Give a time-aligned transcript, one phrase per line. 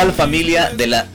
[0.00, 1.06] Hola, ¿qué tal familia de la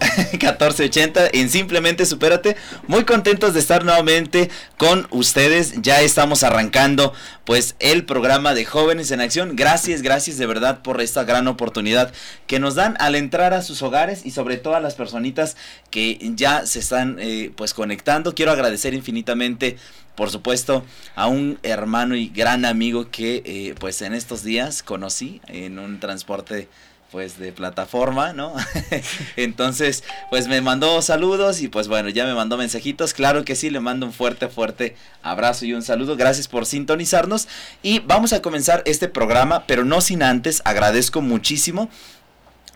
[0.32, 2.56] 1480 en Simplemente Supérate.
[2.86, 5.80] Muy contentos de estar nuevamente con ustedes.
[5.80, 7.14] Ya estamos arrancando
[7.46, 9.56] pues el programa de Jóvenes en Acción.
[9.56, 12.12] Gracias, gracias de verdad por esta gran oportunidad
[12.46, 15.56] que nos dan al entrar a sus hogares y sobre todo a las personitas
[15.88, 18.34] que ya se están eh, pues conectando.
[18.34, 19.78] Quiero agradecer infinitamente
[20.14, 20.84] por supuesto,
[21.16, 25.98] a un hermano y gran amigo que eh, pues en estos días conocí en un
[25.98, 26.68] transporte
[27.14, 28.52] pues de plataforma, ¿no?
[29.36, 33.14] Entonces, pues me mandó saludos y pues bueno, ya me mandó mensajitos.
[33.14, 36.16] Claro que sí, le mando un fuerte, fuerte abrazo y un saludo.
[36.16, 37.46] Gracias por sintonizarnos
[37.84, 41.88] y vamos a comenzar este programa, pero no sin antes, agradezco muchísimo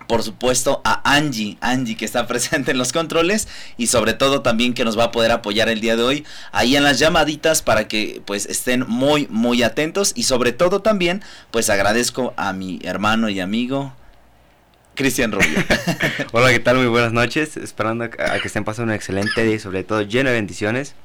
[0.07, 4.73] por supuesto a Angie, Angie que está presente en los controles y sobre todo también
[4.73, 7.89] que nos va a poder apoyar el día de hoy ahí en las llamaditas para
[7.89, 13.29] que pues estén muy muy atentos y sobre todo también pues agradezco a mi hermano
[13.29, 13.93] y amigo
[14.99, 15.65] Cristian Rubio.
[16.33, 16.77] Hola, ¿qué tal?
[16.77, 17.57] Muy buenas noches.
[17.57, 20.97] Esperando a que estén pasando un excelente día y sobre todo lleno de bendiciones.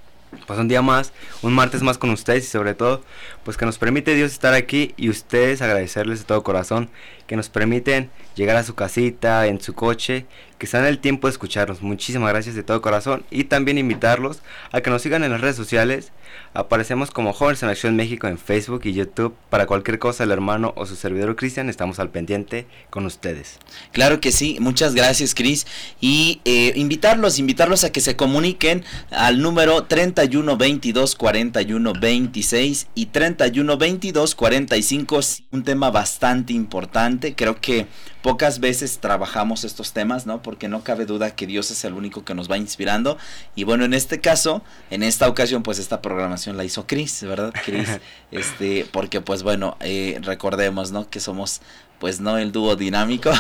[0.47, 1.13] Pues un día más,
[1.43, 3.03] un martes más con ustedes y sobre todo,
[3.43, 6.89] pues que nos permite Dios estar aquí y ustedes agradecerles de todo corazón
[7.27, 10.25] que nos permiten llegar a su casita, en su coche,
[10.63, 11.81] que están en el tiempo de escucharnos.
[11.81, 14.39] Muchísimas gracias de todo corazón y también invitarlos
[14.71, 16.13] a que nos sigan en las redes sociales.
[16.53, 19.35] Aparecemos como Jóvenes en Acción México en Facebook y YouTube.
[19.49, 23.59] Para cualquier cosa, el hermano o su servidor Cristian, estamos al pendiente con ustedes.
[23.91, 25.67] Claro que sí, muchas gracias Cris.
[25.99, 33.07] Y eh, invitarlos, invitarlos a que se comuniquen al número 31 22 41 26 y
[33.07, 35.19] 31 22 45.
[35.51, 37.87] Un tema bastante importante, creo que
[38.21, 40.41] pocas veces trabajamos estos temas, ¿no?
[40.41, 43.17] Porque no cabe duda que Dios es el único que nos va inspirando.
[43.55, 47.53] Y bueno, en este caso, en esta ocasión, pues esta programación la hizo Chris, ¿verdad?
[47.65, 47.89] Chris,
[48.31, 51.09] este, porque pues bueno, eh, recordemos, ¿no?
[51.09, 51.61] Que somos
[51.99, 53.31] pues no el dúo dinámico,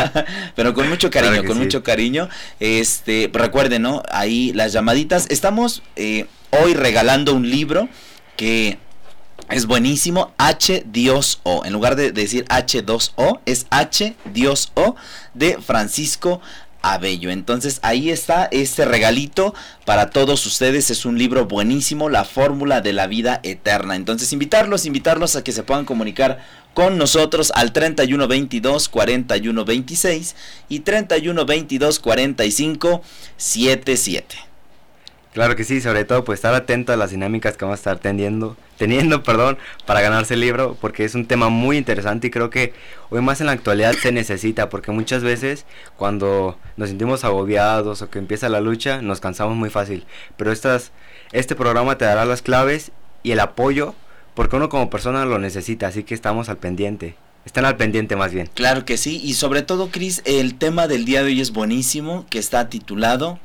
[0.54, 2.28] pero con mucho cariño, con mucho cariño.
[2.60, 4.02] Este, recuerden, ¿no?
[4.10, 5.26] Ahí las llamaditas.
[5.30, 7.88] Estamos eh, hoy regalando un libro
[8.36, 8.78] que
[9.52, 10.32] es buenísimo.
[10.38, 11.64] H Dios O.
[11.64, 14.94] En lugar de decir H2O, es H Dios O
[15.34, 16.40] de Francisco
[16.82, 17.30] Abello.
[17.30, 19.54] Entonces ahí está este regalito
[19.84, 20.90] para todos ustedes.
[20.90, 23.94] Es un libro buenísimo, La Fórmula de la Vida Eterna.
[23.96, 26.38] Entonces invitarlos, invitarlos a que se puedan comunicar
[26.74, 30.34] con nosotros al 3122 4126
[30.68, 34.51] y 3122 4577.
[35.32, 37.98] Claro que sí, sobre todo pues estar atento a las dinámicas que vamos a estar
[37.98, 39.56] teniendo, teniendo, perdón,
[39.86, 42.74] para ganarse el libro, porque es un tema muy interesante y creo que
[43.08, 45.64] hoy más en la actualidad se necesita, porque muchas veces
[45.96, 50.04] cuando nos sentimos agobiados o que empieza la lucha, nos cansamos muy fácil,
[50.36, 50.92] pero estas,
[51.32, 53.94] este programa te dará las claves y el apoyo,
[54.34, 57.14] porque uno como persona lo necesita, así que estamos al pendiente.
[57.46, 58.48] Están al pendiente más bien.
[58.54, 62.26] Claro que sí, y sobre todo, Cris, el tema del día de hoy es buenísimo,
[62.30, 63.40] que está titulado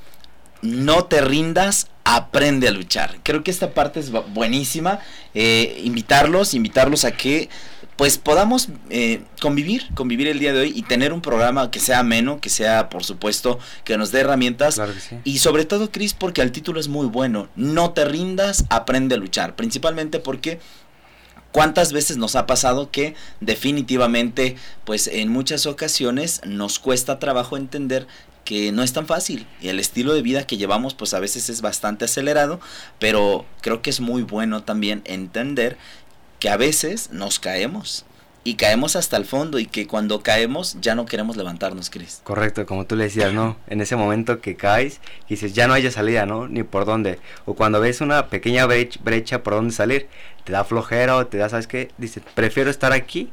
[0.68, 3.18] no te rindas, aprende a luchar.
[3.24, 5.00] Creo que esta parte es buenísima.
[5.34, 7.50] Eh, invitarlos, invitarlos a que
[7.98, 12.00] pues podamos eh, convivir, convivir el día de hoy y tener un programa que sea
[12.00, 14.80] ameno, que sea, por supuesto, que nos dé herramientas.
[15.24, 17.50] Y sobre todo, Cris, porque el título es muy bueno.
[17.56, 19.56] No te rindas, aprende a luchar.
[19.56, 20.60] Principalmente porque
[21.58, 28.06] ¿Cuántas veces nos ha pasado que definitivamente, pues en muchas ocasiones nos cuesta trabajo entender
[28.46, 31.50] que no es tan fácil y el estilo de vida que llevamos pues a veces
[31.50, 32.60] es bastante acelerado,
[33.00, 35.80] pero creo que es muy bueno también entender
[36.40, 38.06] que a veces nos caemos
[38.48, 42.22] y caemos hasta el fondo y que cuando caemos ya no queremos levantarnos, Cris.
[42.24, 43.58] Correcto, como tú le decías, ¿no?
[43.68, 46.48] En ese momento que caes dices, ya no haya salida, ¿no?
[46.48, 47.20] Ni por dónde.
[47.44, 50.08] O cuando ves una pequeña brecha, por dónde salir,
[50.46, 51.92] te da flojera o te da, ¿sabes qué?
[51.98, 53.30] Dices, prefiero estar aquí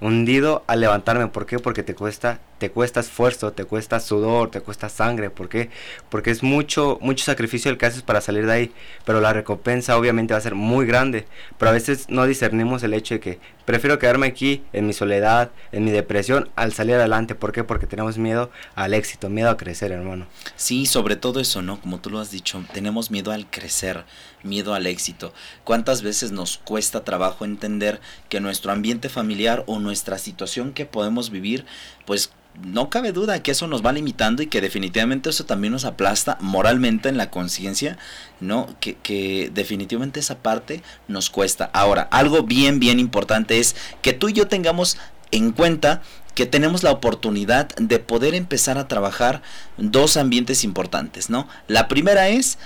[0.00, 1.26] hundido a levantarme.
[1.26, 1.58] ¿Por qué?
[1.58, 5.68] Porque te cuesta te cuesta esfuerzo, te cuesta sudor, te cuesta sangre, ¿por qué?
[6.08, 8.72] Porque es mucho, mucho sacrificio el que haces para salir de ahí,
[9.04, 11.26] pero la recompensa obviamente va a ser muy grande,
[11.58, 15.50] pero a veces no discernimos el hecho de que prefiero quedarme aquí en mi soledad,
[15.72, 17.64] en mi depresión, al salir adelante, ¿por qué?
[17.64, 20.26] Porque tenemos miedo al éxito, miedo a crecer, hermano.
[20.56, 21.78] Sí, sobre todo eso, ¿no?
[21.82, 24.06] Como tú lo has dicho, tenemos miedo al crecer,
[24.42, 25.34] miedo al éxito.
[25.64, 28.00] ¿Cuántas veces nos cuesta trabajo entender
[28.30, 31.66] que nuestro ambiente familiar o nuestra situación que podemos vivir,
[32.06, 32.30] pues
[32.62, 36.38] no cabe duda que eso nos va limitando y que definitivamente eso también nos aplasta
[36.40, 37.98] moralmente en la conciencia,
[38.40, 38.68] ¿no?
[38.80, 41.70] Que, que, definitivamente esa parte nos cuesta.
[41.72, 44.98] Ahora, algo bien, bien importante es que tú y yo tengamos
[45.30, 46.02] en cuenta
[46.34, 49.42] que tenemos la oportunidad de poder empezar a trabajar
[49.76, 51.48] dos ambientes importantes, ¿no?
[51.68, 52.58] La primera es,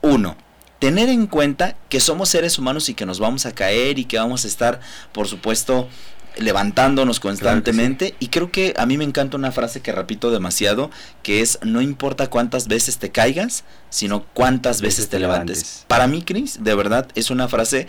[0.00, 0.36] uno,
[0.78, 4.18] tener en cuenta que somos seres humanos y que nos vamos a caer y que
[4.18, 4.80] vamos a estar,
[5.12, 5.88] por supuesto,
[6.36, 10.90] levantándonos constantemente y creo que a mí me encanta una frase que repito demasiado
[11.22, 15.84] que es no importa cuántas veces te caigas sino cuántas veces, te, levantes.
[15.88, 17.88] para mí Chris de verdad es una frase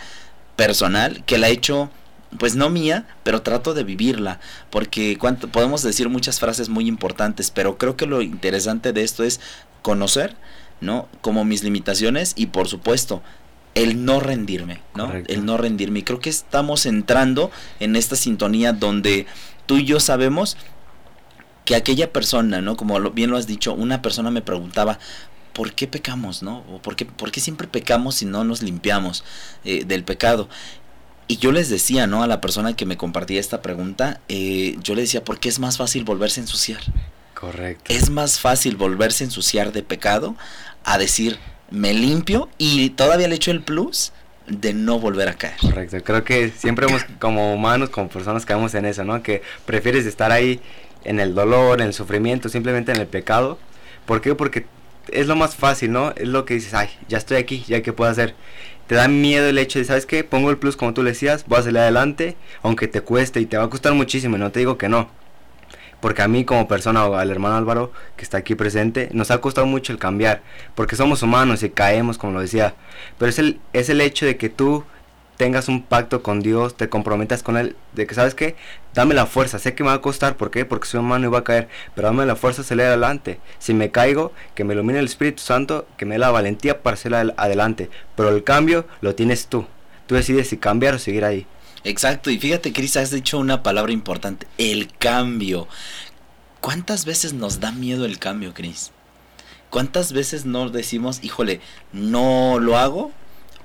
[0.56, 1.90] personal que la he hecho
[2.38, 4.40] pues no mía, pero trato de vivirla,
[4.70, 9.24] porque cuánto, podemos decir muchas frases muy importantes, pero creo que lo interesante de esto
[9.24, 9.40] es
[9.82, 10.36] conocer,
[10.82, 11.08] ¿no?
[11.22, 13.24] Como mis limitaciones y por supuesto
[13.84, 15.14] el no rendirme, ¿no?
[15.14, 16.00] El no rendirme.
[16.00, 19.28] Y creo que estamos entrando en esta sintonía donde
[19.66, 20.58] tú y yo sabemos
[21.64, 22.76] que aquella persona, ¿no?
[22.76, 25.00] Como bien lo has dicho, una persona me preguntaba,
[25.54, 26.64] ¿por qué pecamos, no?
[26.72, 29.24] ¿O por, qué, por qué siempre pecamos si no nos limpiamos
[29.64, 30.50] eh, del pecado?
[31.28, 32.24] Y yo les decía, ¿no?
[32.24, 35.78] A la persona que me compartía esta pregunta, eh, yo le decía, porque es más
[35.78, 36.82] fácil volverse a ensuciar.
[37.34, 37.94] Correcto.
[37.94, 40.36] Es más fácil volverse a ensuciar de pecado
[40.84, 41.38] a decir,
[41.72, 44.14] me limpio y todavía le echo el plus
[44.48, 45.58] de no volver a caer.
[45.60, 49.22] Correcto, creo que siempre hemos, como humanos, como personas, caemos en eso, ¿no?
[49.22, 50.62] Que prefieres estar ahí
[51.04, 53.60] en el dolor, en el sufrimiento, simplemente en el pecado.
[54.06, 54.36] ¿Por qué?
[54.36, 54.66] Porque
[55.10, 56.14] es lo más fácil, ¿no?
[56.16, 58.36] Es lo que dices, ay, ya estoy aquí, ya que puedo hacer.
[58.88, 60.24] Te da miedo el hecho de, ¿sabes qué?
[60.24, 63.46] Pongo el plus como tú le decías, voy a salir adelante, aunque te cueste y
[63.46, 65.10] te va a costar muchísimo, y no te digo que no
[66.00, 69.40] porque a mí como persona o al hermano Álvaro que está aquí presente nos ha
[69.40, 70.42] costado mucho el cambiar
[70.76, 72.76] porque somos humanos y caemos como lo decía.
[73.18, 74.84] Pero es el es el hecho de que tú
[75.38, 78.56] tengas un pacto con Dios te comprometas con él de que sabes qué
[78.94, 79.60] dame la fuerza.
[79.60, 80.66] Sé que me va a costar ¿por qué?
[80.66, 83.40] porque soy humano y voy a caer pero dame la fuerza de salir adelante.
[83.60, 86.98] Si me caigo que me ilumine el Espíritu Santo que me dé la valentía para
[86.98, 87.90] salir adelante.
[88.16, 89.66] Pero el cambio lo tienes tú.
[90.06, 91.48] Tú decides si cambiar o seguir ahí
[91.88, 95.70] Exacto, y fíjate, Cris, has dicho una palabra importante, el cambio.
[96.60, 98.92] ¿Cuántas veces nos da miedo el cambio, Cris?
[99.70, 101.62] ¿Cuántas veces nos decimos, híjole,
[101.94, 103.14] no lo hago?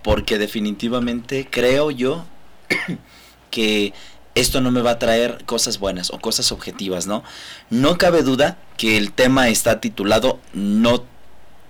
[0.04, 2.24] Porque definitivamente creo yo
[3.50, 3.92] que
[4.36, 7.24] esto no me va a traer cosas buenas o cosas objetivas, ¿no?
[7.70, 11.02] No cabe duda que el tema está titulado No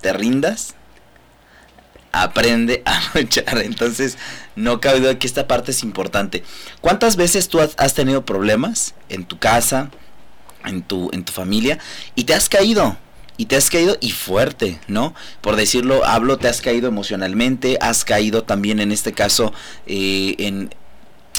[0.02, 0.74] te rindas,
[2.12, 3.58] aprende a luchar.
[3.58, 4.18] Entonces,
[4.54, 6.44] no cabe duda que esta parte es importante.
[6.80, 9.90] ¿Cuántas veces tú has tenido problemas en tu casa,
[10.64, 11.78] en tu, en tu familia,
[12.14, 12.96] y te has caído?
[13.38, 15.14] Y te has caído y fuerte, ¿no?
[15.40, 19.52] Por decirlo, hablo, te has caído emocionalmente, has caído también en este caso
[19.86, 20.70] eh, en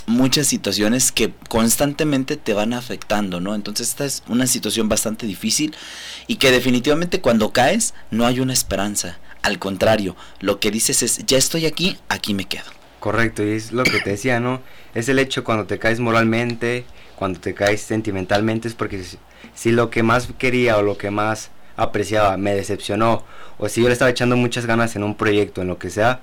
[0.05, 3.55] muchas situaciones que constantemente te van afectando, ¿no?
[3.55, 5.75] Entonces esta es una situación bastante difícil
[6.27, 11.25] y que definitivamente cuando caes no hay una esperanza, al contrario, lo que dices es,
[11.25, 12.63] ya estoy aquí, aquí me quedo.
[12.99, 14.61] Correcto, y es lo que te decía, ¿no?
[14.95, 16.85] Es el hecho cuando te caes moralmente,
[17.15, 19.03] cuando te caes sentimentalmente, es porque
[19.53, 23.25] si, lo que más quería o lo que más apreciaba me decepcionó,
[23.57, 26.21] o si yo le estaba echando muchas ganas en un proyecto, en lo que sea,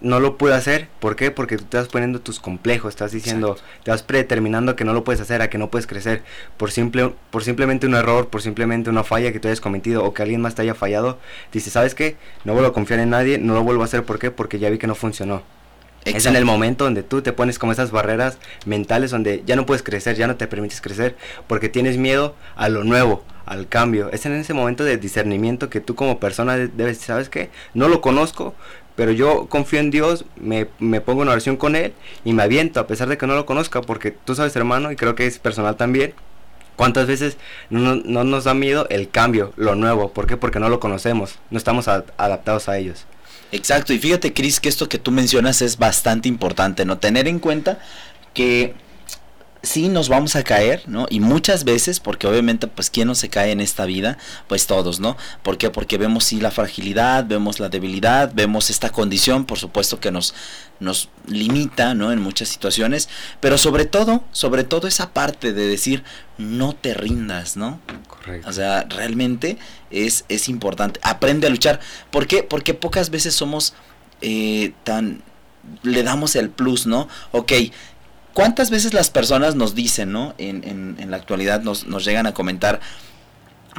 [0.00, 0.88] no lo pude hacer.
[0.98, 1.30] ¿Por qué?
[1.30, 5.04] Porque tú te vas poniendo tus complejos, estás diciendo, te vas predeterminando que no lo
[5.04, 6.22] puedes hacer, a que no puedes crecer,
[6.56, 10.14] por, simple, por simplemente un error, por simplemente una falla que tú hayas cometido o
[10.14, 11.18] que alguien más te haya fallado.
[11.52, 12.16] Dices, ¿sabes qué?
[12.44, 14.04] No vuelvo a confiar en nadie, no lo vuelvo a hacer.
[14.04, 14.30] ¿Por qué?
[14.30, 15.42] Porque ya vi que no funcionó.
[16.04, 19.66] Es en el momento donde tú te pones como esas barreras mentales donde ya no
[19.66, 21.14] puedes crecer, ya no te permites crecer,
[21.46, 24.10] porque tienes miedo a lo nuevo, al cambio.
[24.10, 27.50] Es en ese momento de discernimiento que tú como persona debes, ¿sabes qué?
[27.74, 28.54] No lo conozco,
[29.00, 32.80] pero yo confío en Dios, me, me, pongo en oración con Él y me aviento
[32.80, 35.38] a pesar de que no lo conozca, porque tú sabes hermano, y creo que es
[35.38, 36.12] personal también,
[36.76, 37.38] cuántas veces
[37.70, 40.36] no, no nos da miedo el cambio, lo nuevo, ¿por qué?
[40.36, 43.06] Porque no lo conocemos, no estamos adaptados a ellos.
[43.52, 46.98] Exacto, y fíjate Cris que esto que tú mencionas es bastante importante, ¿no?
[46.98, 47.78] Tener en cuenta
[48.34, 48.74] que
[49.62, 51.06] sí nos vamos a caer, ¿no?
[51.10, 54.18] Y muchas veces, porque obviamente, pues, ¿quién no se cae en esta vida?
[54.48, 55.16] Pues todos, ¿no?
[55.42, 55.70] ¿Por qué?
[55.70, 60.34] Porque vemos sí la fragilidad, vemos la debilidad, vemos esta condición, por supuesto que nos,
[60.78, 62.12] nos limita, ¿no?
[62.12, 63.08] En muchas situaciones,
[63.40, 66.04] pero sobre todo, sobre todo esa parte de decir,
[66.38, 67.80] no te rindas, ¿no?
[68.08, 68.48] Correcto.
[68.48, 69.58] O sea, realmente
[69.90, 71.00] es, es importante.
[71.02, 71.80] Aprende a luchar.
[72.10, 72.42] ¿Por qué?
[72.42, 73.74] Porque pocas veces somos
[74.22, 75.22] eh, tan
[75.82, 77.08] le damos el plus, ¿no?
[77.32, 77.52] Ok,
[78.34, 80.34] ¿Cuántas veces las personas nos dicen, ¿no?
[80.38, 80.62] En,
[80.98, 82.80] en, la actualidad nos, nos llegan a comentar,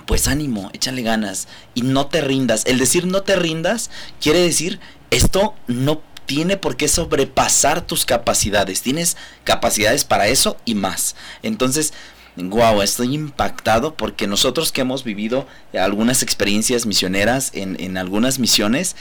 [0.06, 2.64] pues ánimo, échale ganas y no te rindas.
[2.66, 3.90] El decir no te rindas
[4.20, 4.80] quiere decir
[5.10, 8.82] esto no tiene por qué sobrepasar tus capacidades.
[8.82, 11.16] Tienes capacidades para eso y más.
[11.44, 11.94] Entonces,
[12.38, 15.46] wow, estoy impactado porque nosotros que hemos vivido
[15.78, 18.96] algunas experiencias misioneras en, en algunas misiones,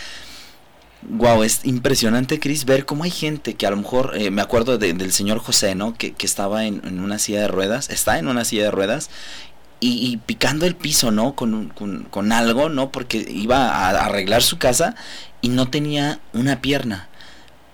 [1.02, 4.76] Wow, es impresionante, Chris, ver cómo hay gente que a lo mejor, eh, me acuerdo
[4.76, 5.94] del señor José, ¿no?
[5.94, 9.08] Que, que estaba en, una silla de ruedas, está en una silla de ruedas,
[9.82, 11.34] y, picando el piso, ¿no?
[11.34, 12.92] Con, con, con, algo, ¿no?
[12.92, 14.94] Porque iba a arreglar su casa
[15.40, 17.08] y no tenía una pierna.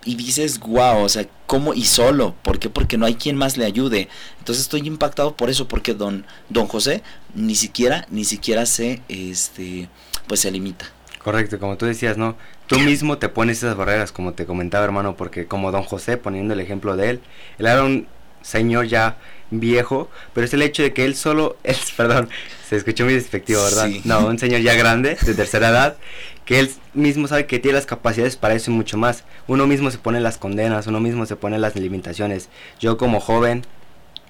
[0.05, 1.75] Y dices, wow, o sea, ¿cómo?
[1.75, 2.37] Y solo.
[2.43, 2.71] ¿Por qué?
[2.71, 4.09] Porque no hay quien más le ayude.
[4.39, 7.03] Entonces estoy impactado por eso, porque don, don José
[7.35, 9.89] ni siquiera, ni siquiera se, este,
[10.29, 10.96] pues se limita.
[11.27, 12.37] Correcto, como tú decías, ¿no?
[12.69, 16.55] Tú mismo te pones esas barreras, como te comentaba, hermano, porque como don José, poniendo
[16.55, 17.21] el ejemplo de él,
[17.59, 18.07] él era un
[18.43, 19.17] señor ya
[19.51, 22.29] viejo, pero es el hecho de que él solo, es, perdón,
[22.69, 23.89] se escuchó muy despectivo, ¿verdad?
[24.05, 25.97] No, un señor ya grande, de tercera edad,
[26.45, 29.25] que él mismo sabe que tiene las capacidades para eso y mucho más.
[29.49, 32.51] Uno mismo se pone las condenas, uno mismo se pone las limitaciones.
[32.79, 33.67] Yo como joven,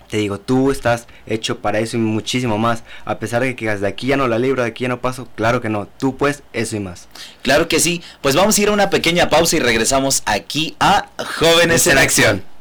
[0.08, 2.84] te digo, tú estás hecho para eso y muchísimo más.
[3.04, 5.28] A pesar de que de aquí ya no la libro, de aquí ya no paso,
[5.34, 5.86] claro que no.
[5.98, 7.08] Tú pues eso y más.
[7.42, 8.02] Claro que sí.
[8.20, 11.08] Pues vamos a ir a una pequeña pausa y regresamos aquí a
[11.38, 12.56] Jóvenes en Acción.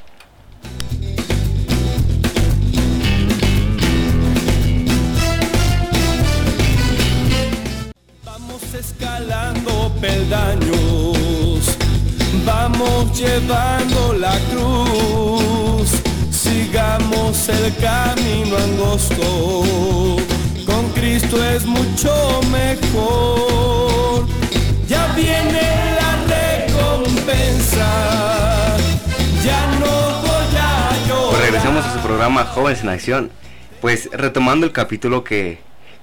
[10.02, 11.78] peldaños,
[12.46, 15.55] vamos llevando la cruz,
[16.76, 20.18] sigamos el camino angosto,
[20.66, 24.28] con Cristo es mucho mejor,
[24.86, 25.62] ya viene
[25.96, 27.88] la recompensa,
[29.42, 31.30] ya no voy a llorar.
[31.30, 33.32] Pues regresamos a su programa Jóvenes en Acción,
[33.80, 35.60] pues retomando el capítulo que,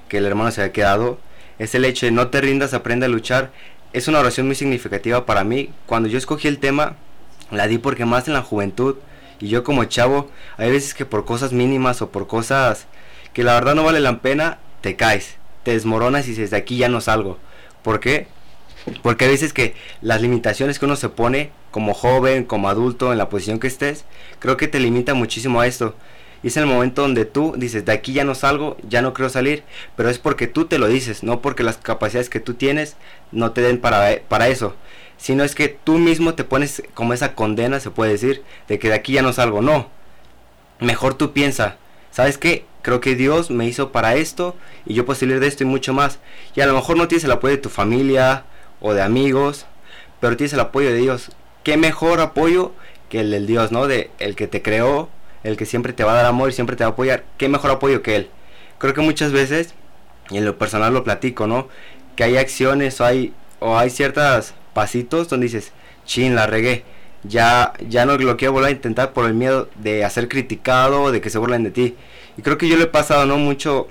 [0.08, 1.18] que el hermano se había quedado,
[1.58, 3.50] es el hecho de no te rindas, aprende a luchar.
[3.92, 5.68] Es una oración muy significativa para mí.
[5.84, 6.94] Cuando yo escogí el tema,
[7.50, 8.96] la di porque más en la juventud
[9.42, 12.86] y yo como chavo, hay veces que por cosas mínimas o por cosas
[13.32, 15.34] que la verdad no vale la pena, te caes,
[15.64, 17.38] te desmoronas y desde aquí ya no salgo.
[17.82, 18.28] ¿Por qué?
[19.02, 23.18] Porque hay veces que las limitaciones que uno se pone como joven, como adulto, en
[23.18, 24.04] la posición que estés,
[24.38, 25.96] creo que te limita muchísimo a esto.
[26.44, 29.28] Y es el momento donde tú dices, de aquí ya no salgo, ya no creo
[29.28, 29.64] salir,
[29.96, 32.96] pero es porque tú te lo dices, no porque las capacidades que tú tienes
[33.32, 34.76] no te den para, para eso,
[35.16, 38.88] sino es que tú mismo te pones como esa condena, se puede decir, de que
[38.88, 39.88] de aquí ya no salgo, no.
[40.80, 41.76] Mejor tú piensa,
[42.10, 42.64] ¿sabes qué?
[42.82, 45.92] Creo que Dios me hizo para esto y yo puedo salir de esto y mucho
[45.94, 46.18] más.
[46.56, 48.44] Y a lo mejor no tienes el apoyo de tu familia
[48.80, 49.66] o de amigos,
[50.20, 51.30] pero tienes el apoyo de Dios.
[51.62, 52.72] ¿Qué mejor apoyo
[53.08, 53.86] que el del Dios, ¿no?
[53.86, 55.08] De el que te creó,
[55.44, 57.48] el que siempre te va a dar amor y siempre te va a apoyar, ¿qué
[57.48, 58.30] mejor apoyo que él?
[58.78, 59.74] Creo que muchas veces,
[60.30, 61.68] y en lo personal lo platico, ¿no?
[62.16, 65.72] Que hay acciones o hay, o hay ciertos pasitos donde dices,
[66.04, 66.84] chin, la regué.
[67.24, 71.20] Ya, ya no lo quiero volver a intentar por el miedo de ser criticado, de
[71.20, 71.96] que se burlen de ti.
[72.36, 73.38] Y creo que yo le he pasado, ¿no?
[73.38, 73.86] Mucho,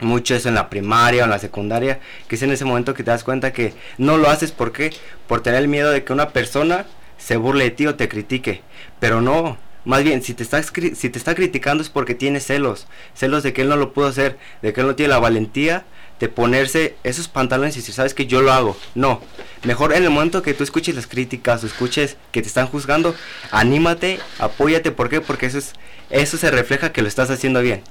[0.00, 3.02] mucho eso en la primaria o en la secundaria, que es en ese momento que
[3.02, 4.92] te das cuenta que no lo haces ¿por qué?
[5.26, 8.62] por tener el miedo de que una persona se burle de ti o te critique.
[9.00, 12.86] Pero no, más bien, si te, está, si te está criticando es porque tiene celos.
[13.14, 15.84] Celos de que él no lo pudo hacer, de que él no tiene la valentía
[16.20, 18.76] de ponerse esos pantalones y si sabes que yo lo hago.
[18.94, 19.20] No.
[19.64, 23.14] Mejor en el momento que tú escuches las críticas o escuches que te están juzgando,
[23.50, 24.90] anímate, apóyate.
[24.90, 25.20] ¿Por qué?
[25.20, 25.72] Porque eso, es,
[26.10, 27.82] eso se refleja que lo estás haciendo bien.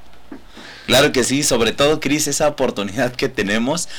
[0.85, 3.89] Claro que sí, sobre todo, Cris, esa oportunidad que tenemos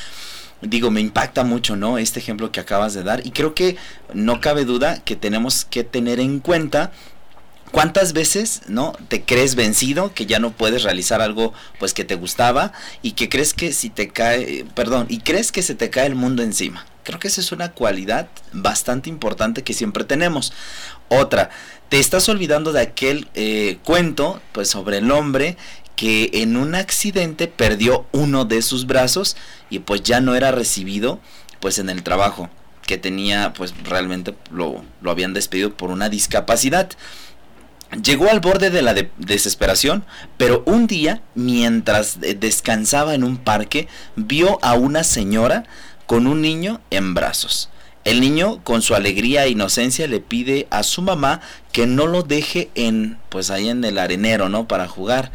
[0.60, 1.98] digo, me impacta mucho, ¿no?
[1.98, 3.76] Este ejemplo que acabas de dar y creo que
[4.12, 6.90] no cabe duda que tenemos que tener en cuenta
[7.70, 12.14] ¿Cuántas veces, no, te crees vencido, que ya no puedes realizar algo pues que te
[12.14, 12.72] gustaba
[13.02, 16.14] y que crees que si te cae, perdón, y crees que se te cae el
[16.14, 16.86] mundo encima?
[17.04, 20.52] Creo que esa es una cualidad bastante importante que siempre tenemos.
[21.08, 21.50] Otra,
[21.88, 25.56] te estás olvidando de aquel eh, cuento pues sobre el hombre
[25.96, 29.36] que en un accidente perdió uno de sus brazos
[29.68, 31.18] y pues ya no era recibido
[31.60, 32.50] pues en el trabajo
[32.86, 36.90] que tenía pues realmente lo, lo habían despedido por una discapacidad.
[37.90, 40.04] Llegó al borde de la desesperación,
[40.36, 45.64] pero un día, mientras descansaba en un parque, vio a una señora
[46.06, 47.70] con un niño en brazos.
[48.04, 51.40] El niño, con su alegría e inocencia, le pide a su mamá
[51.72, 54.68] que no lo deje en, pues ahí en el arenero, ¿no?
[54.68, 55.32] Para jugar.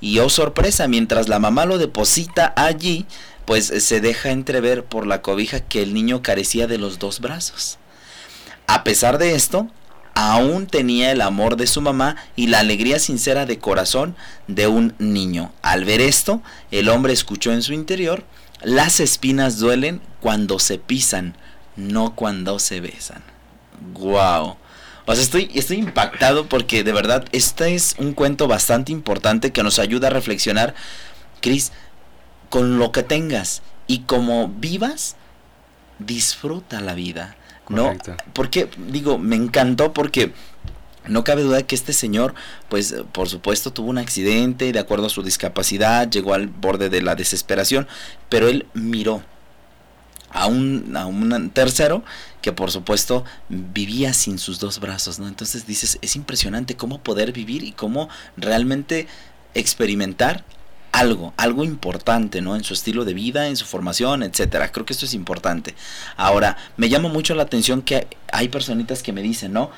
[0.00, 3.06] Y oh sorpresa, mientras la mamá lo deposita allí,
[3.46, 7.78] pues se deja entrever por la cobija que el niño carecía de los dos brazos.
[8.66, 9.68] A pesar de esto,
[10.14, 14.16] aún tenía el amor de su mamá y la alegría sincera de corazón
[14.48, 15.52] de un niño.
[15.62, 18.24] Al ver esto, el hombre escuchó en su interior,
[18.62, 21.36] las espinas duelen cuando se pisan,
[21.76, 23.22] no cuando se besan.
[23.94, 24.56] Wow.
[25.06, 29.62] O sea, estoy, estoy impactado porque de verdad este es un cuento bastante importante que
[29.62, 30.74] nos ayuda a reflexionar,
[31.42, 31.72] Cris,
[32.48, 35.16] con lo que tengas y como vivas,
[35.98, 37.36] disfruta la vida.
[37.68, 37.92] ¿No?
[38.32, 40.32] Porque, digo, me encantó porque
[41.06, 42.34] no cabe duda que este señor,
[42.68, 47.02] pues por supuesto tuvo un accidente, de acuerdo a su discapacidad, llegó al borde de
[47.02, 47.86] la desesperación,
[48.28, 49.22] pero él miró
[50.30, 52.02] a un, a un tercero
[52.42, 55.28] que por supuesto vivía sin sus dos brazos, ¿no?
[55.28, 59.06] Entonces dices, es impresionante cómo poder vivir y cómo realmente
[59.54, 60.44] experimentar
[60.94, 62.54] algo, algo importante, ¿no?
[62.54, 64.70] En su estilo de vida, en su formación, etcétera.
[64.70, 65.74] Creo que esto es importante.
[66.16, 69.70] Ahora, me llama mucho la atención que hay personitas que me dicen, ¿no?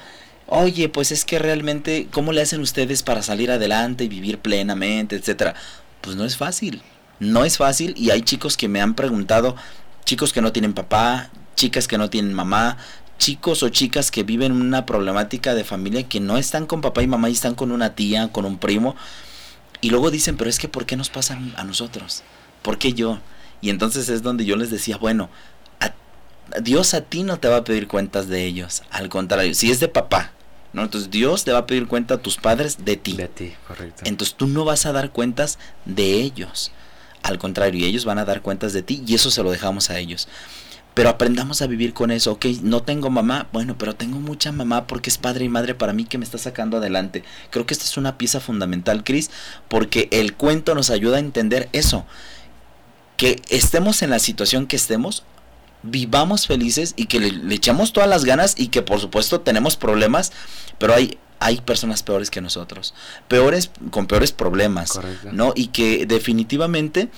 [0.49, 5.17] oye, pues es que realmente, ¿cómo le hacen ustedes para salir adelante y vivir plenamente,
[5.17, 5.55] etcétera?
[6.01, 6.83] Pues no es fácil,
[7.19, 9.57] no es fácil y hay chicos que me han preguntado,
[10.05, 12.77] chicos que no tienen papá, chicas que no tienen mamá,
[13.19, 17.09] chicos o chicas que viven una problemática de familia que no están con papá y
[17.09, 18.95] mamá y están con una tía, con un primo,
[19.87, 22.25] y luego dicen, pero es que ¿por qué nos pasa a nosotros?
[22.62, 23.21] ¿Por qué yo?
[23.61, 25.31] Y entonces es donde yo les decía, bueno,
[26.61, 29.78] Dios a ti no te va a pedir cuentas de ellos, al contrario, si es
[29.78, 30.33] de papá,
[30.73, 30.83] ¿no?
[30.83, 33.12] Entonces Dios te va a pedir cuenta a tus padres de ti.
[33.12, 34.02] De ti, correcto.
[34.07, 36.73] Entonces tú no vas a dar cuentas de ellos.
[37.23, 40.00] Al contrario, ellos van a dar cuentas de ti y eso se lo dejamos a
[40.00, 40.26] ellos.
[40.97, 42.33] Pero aprendamos a vivir con eso.
[42.33, 45.93] Ok, no tengo mamá, bueno, pero tengo mucha mamá porque es padre y madre para
[45.93, 47.23] mí que me está sacando adelante.
[47.50, 49.31] Creo que esta es una pieza fundamental, Cris,
[49.69, 52.07] porque el cuento nos ayuda a entender eso.
[53.19, 55.25] Que estemos en la situación que estemos,
[55.83, 60.33] vivamos felices y que le, echamos todas las ganas y que por supuesto tenemos problemas,
[60.79, 62.95] pero hay hay personas peores que nosotros,
[63.29, 64.99] peores con peores problemas,
[65.31, 65.53] ¿no?
[65.55, 67.11] Y que definitivamente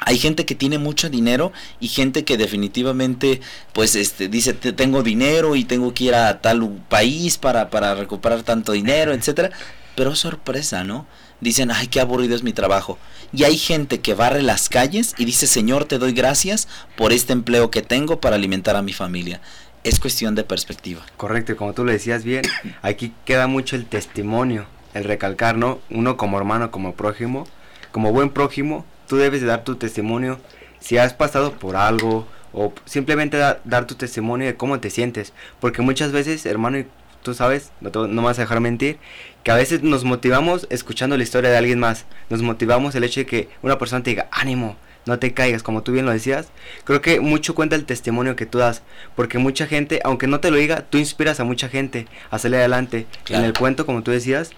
[0.00, 3.40] hay gente que tiene mucho dinero y gente que definitivamente
[3.72, 8.42] pues este dice tengo dinero y tengo que ir a tal país para, para recuperar
[8.42, 9.50] tanto dinero, etcétera,
[9.94, 11.06] pero sorpresa, ¿no?
[11.40, 12.98] Dicen, "Ay, qué aburrido es mi trabajo."
[13.32, 17.32] Y hay gente que barre las calles y dice, Señor, te doy gracias por este
[17.32, 19.40] empleo que tengo para alimentar a mi familia.
[19.84, 21.06] Es cuestión de perspectiva.
[21.16, 22.42] Correcto, y como tú lo decías bien,
[22.82, 25.78] aquí queda mucho el testimonio, el recalcar, ¿no?
[25.90, 27.46] Uno como hermano, como prójimo,
[27.92, 30.38] como buen prójimo, tú debes de dar tu testimonio
[30.78, 35.32] si has pasado por algo o simplemente dar tu testimonio de cómo te sientes.
[35.58, 36.84] Porque muchas veces, hermano,
[37.24, 38.98] tú sabes, no, no me vas a dejar mentir,
[39.42, 42.04] que a veces nos motivamos escuchando la historia de alguien más.
[42.28, 45.82] Nos motivamos el hecho de que una persona te diga, ánimo, no te caigas, como
[45.82, 46.46] tú bien lo decías.
[46.84, 48.82] Creo que mucho cuenta el testimonio que tú das,
[49.16, 52.58] porque mucha gente, aunque no te lo diga, tú inspiras a mucha gente a salir
[52.58, 53.06] adelante.
[53.28, 54.52] En el cuento, como tú decías,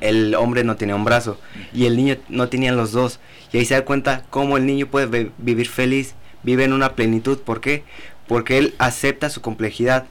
[0.00, 1.38] el hombre no tenía un brazo
[1.72, 3.20] y el niño no tenía los dos.
[3.52, 7.38] Y ahí se da cuenta cómo el niño puede vivir feliz, vive en una plenitud.
[7.38, 7.84] ¿Por qué?
[8.26, 10.06] Porque él acepta su complejidad,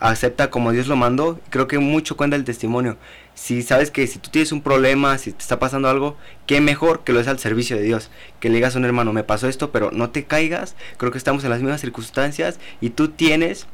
[0.00, 1.38] acepta como Dios lo mandó.
[1.50, 2.96] Creo que mucho cuenta el testimonio.
[3.34, 7.04] Si sabes que si tú tienes un problema, si te está pasando algo, qué mejor
[7.04, 8.10] que lo es al servicio de Dios.
[8.40, 10.74] Que le digas a un hermano, me pasó esto, pero no te caigas.
[10.96, 13.66] Creo que estamos en las mismas circunstancias y tú tienes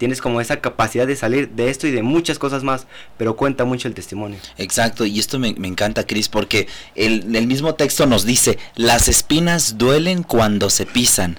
[0.00, 2.86] tienes como esa capacidad de salir de esto y de muchas cosas más,
[3.18, 4.38] pero cuenta mucho el testimonio.
[4.56, 9.76] Exacto, y esto me, encanta, Cris, porque el, el mismo texto nos dice, las espinas
[9.76, 11.38] duelen cuando se pisan,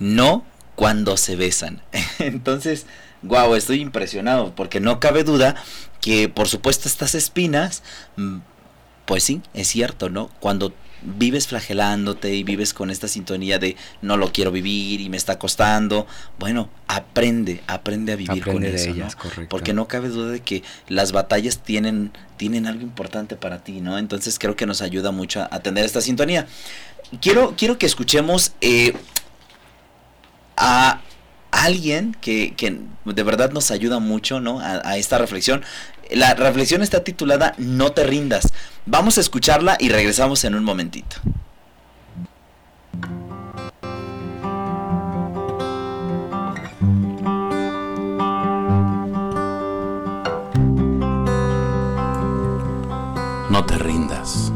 [0.00, 1.80] no cuando se besan.
[2.18, 2.86] Entonces,
[3.22, 5.54] wow, estoy impresionado porque no cabe duda
[6.00, 7.84] que por supuesto estas espinas,
[8.16, 8.38] mm,
[9.06, 10.28] pues sí, es cierto, ¿no?
[10.40, 15.16] Cuando vives flagelándote y vives con esta sintonía de no lo quiero vivir y me
[15.16, 16.06] está costando,
[16.38, 19.16] bueno, aprende, aprende a vivir con eso, ellas,
[19.48, 23.98] Porque no cabe duda de que las batallas tienen tienen algo importante para ti, ¿no?
[23.98, 26.46] Entonces creo que nos ayuda mucho a, tener esta sintonía.
[27.20, 28.94] Quiero quiero que escuchemos eh,
[30.56, 31.00] a
[31.52, 32.54] alguien que,
[33.04, 34.58] de verdad nos ayuda mucho ¿no?
[34.60, 35.62] a, esta reflexión.
[36.14, 38.48] La reflexión está titulada No te rindas.
[38.84, 41.16] Vamos a escucharla y regresamos en un momentito.
[53.48, 54.52] No te rindas.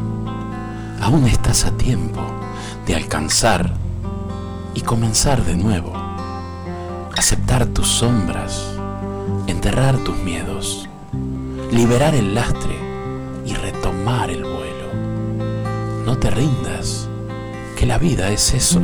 [1.01, 2.21] Aún estás a tiempo
[2.85, 3.73] de alcanzar
[4.75, 5.93] y comenzar de nuevo.
[7.15, 8.75] Aceptar tus sombras,
[9.47, 10.87] enterrar tus miedos,
[11.71, 12.75] liberar el lastre
[13.45, 14.93] y retomar el vuelo.
[16.05, 17.07] No te rindas,
[17.77, 18.81] que la vida es eso,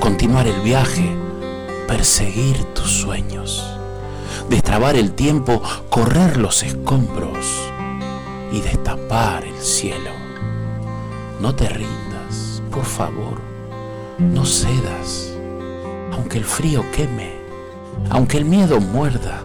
[0.00, 1.16] continuar el viaje,
[1.86, 3.64] perseguir tus sueños,
[4.48, 7.46] destrabar el tiempo, correr los escombros
[8.52, 10.10] y destapar el cielo.
[11.40, 13.52] No te rindas, por favor
[14.30, 15.32] no cedas,
[16.12, 17.32] aunque el frío queme,
[18.10, 19.44] aunque el miedo muerda,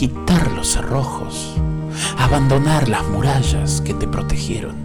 [0.00, 1.52] quitar los cerrojos,
[2.16, 4.76] abandonar las murallas que te protegieron,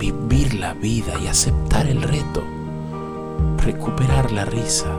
[0.00, 2.42] vivir la vida y aceptar el reto,
[3.58, 4.90] recuperar la risa,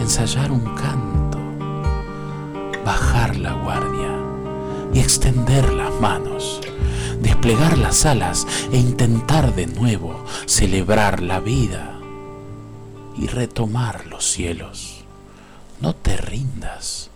[0.00, 1.38] ensayar un canto,
[2.82, 4.18] bajar la guardia
[4.94, 6.62] y extender las manos,
[7.20, 11.98] desplegar las alas e intentar de nuevo celebrar la vida
[13.18, 15.04] y retomar los cielos.
[15.82, 17.10] No te rindas,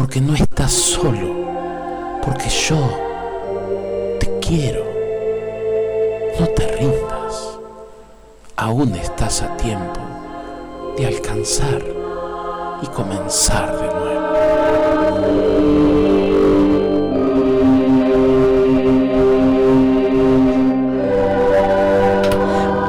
[0.00, 2.78] porque no estás solo, porque yo
[4.18, 4.82] te quiero.
[6.40, 7.58] No te rindas,
[8.56, 10.00] aún estás a tiempo
[10.96, 11.84] de alcanzar
[12.80, 14.20] y comenzar de nuevo.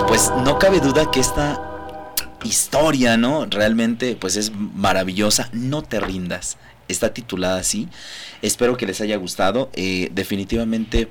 [0.07, 1.61] Pues no cabe duda que esta
[2.45, 3.45] historia, ¿no?
[3.47, 5.49] Realmente, pues es maravillosa.
[5.51, 6.57] No te rindas.
[6.91, 7.87] Está titulada así.
[8.41, 9.69] Espero que les haya gustado.
[9.73, 11.07] Eh, definitivamente,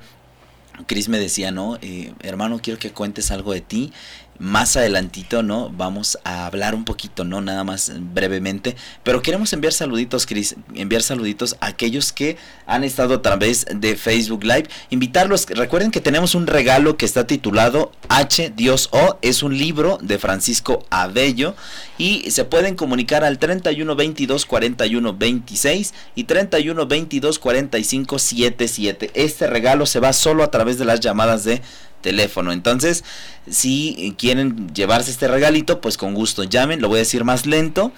[0.87, 1.79] Chris me decía, ¿no?
[1.83, 3.93] Eh, hermano, quiero que cuentes algo de ti.
[4.41, 5.69] Más adelantito, ¿no?
[5.69, 7.43] Vamos a hablar un poquito, ¿no?
[7.43, 8.75] Nada más brevemente.
[9.03, 10.57] Pero queremos enviar saluditos, Chris.
[10.75, 14.71] Enviar saluditos a aquellos que han estado a través de Facebook Live.
[14.89, 15.45] Invitarlos.
[15.47, 19.19] Recuerden que tenemos un regalo que está titulado H, Dios O.
[19.21, 21.55] Es un libro de Francisco Abello.
[21.99, 29.11] Y se pueden comunicar al 31 22 41 26 y 31 22 45 77.
[29.13, 31.61] Este regalo se va solo a través de las llamadas de
[32.01, 32.53] teléfono.
[32.53, 33.05] Entonces,
[33.49, 37.93] si quieren llevarse este regalito, pues con gusto llamen, lo voy a decir más lento.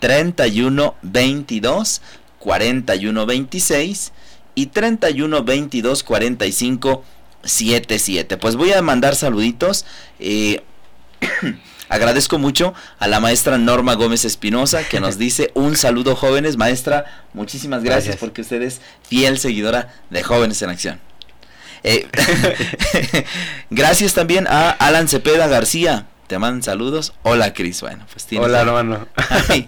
[0.00, 2.02] 31 22
[2.38, 4.12] 41 26
[4.54, 7.04] y 31 22 45
[7.42, 8.36] 77.
[8.36, 9.84] Pues voy a mandar saluditos.
[10.20, 10.62] Eh,
[11.90, 16.56] Agradezco mucho a la maestra Norma Gómez Espinosa que nos dice un saludo jóvenes.
[16.56, 18.20] Maestra, muchísimas gracias, Gracias.
[18.20, 21.00] porque usted es fiel seguidora de Jóvenes en Acción.
[21.84, 22.06] Eh,
[23.70, 26.06] gracias también a Alan Cepeda García.
[26.26, 27.14] Te mandan saludos.
[27.22, 27.80] Hola, Cris.
[27.80, 28.46] Bueno, pues tienes.
[28.46, 29.06] Hola, hermano.
[29.48, 29.66] Ay,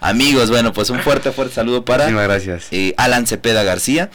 [0.00, 2.66] amigos, bueno, pues un fuerte, fuerte saludo para Muchísimas gracias.
[2.72, 4.10] eh, Alan Cepeda García.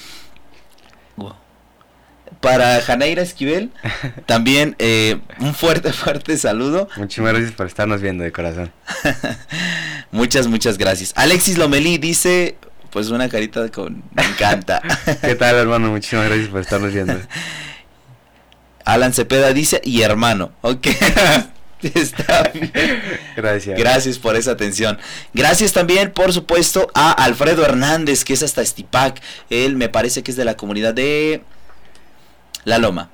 [2.42, 3.72] Para Janeira Esquivel,
[4.28, 6.88] también eh, un fuerte, fuerte saludo.
[6.96, 8.72] Muchísimas gracias por estarnos viendo de corazón.
[10.12, 11.14] Muchas, muchas gracias.
[11.16, 12.58] Alexis Lomelí dice,
[12.98, 14.02] pues una carita con...
[14.16, 14.82] Me encanta.
[15.22, 15.92] ¿Qué tal, hermano?
[15.92, 17.14] Muchísimas gracias por estarnos viendo.
[18.86, 20.52] Alan Cepeda dice, y hermano.
[20.62, 20.88] Ok.
[21.94, 22.72] Está bien.
[23.36, 23.78] Gracias.
[23.78, 24.98] Gracias por esa atención.
[25.32, 29.22] Gracias también, por supuesto, a Alfredo Hernández, que es hasta Estipac.
[29.52, 31.44] Él me parece que es de la comunidad de
[32.64, 33.12] La Loma.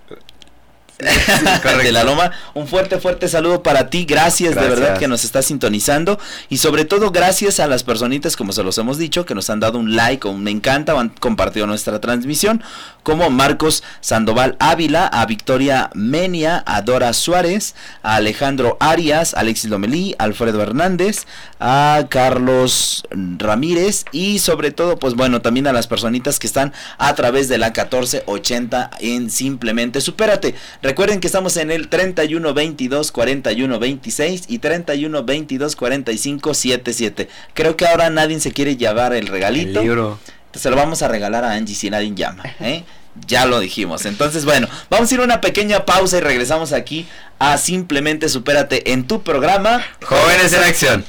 [0.99, 2.31] De La Loma.
[2.53, 4.05] Un fuerte, fuerte saludo para ti.
[4.05, 6.19] Gracias, de verdad que nos estás sintonizando.
[6.49, 9.59] Y sobre todo, gracias a las personitas, como se los hemos dicho, que nos han
[9.59, 12.63] dado un like o un me encanta o han compartido nuestra transmisión.
[13.03, 20.15] Como Marcos Sandoval Ávila, a Victoria Menia, a Dora Suárez, a Alejandro Arias, Alexis Lomelí,
[20.19, 21.25] Alfredo Hernández,
[21.59, 27.13] a Carlos Ramírez y sobre todo, pues bueno, también a las personitas que están a
[27.15, 30.55] través de la 1480 en Simplemente Supérate.
[30.83, 37.29] Recuerden que estamos en el 31 22 41 26 y 31 22 45 77.
[37.53, 39.81] Creo que ahora nadie se quiere llevar el El regalito.
[39.81, 40.19] libro.
[40.53, 42.43] Se lo vamos a regalar a Angie si nadie llama.
[42.59, 42.83] ¿eh?
[43.27, 44.05] Ya lo dijimos.
[44.05, 47.07] Entonces, bueno, vamos a ir a una pequeña pausa y regresamos aquí
[47.39, 49.81] a Simplemente Supérate en tu programa.
[50.03, 51.05] Jóvenes en acción.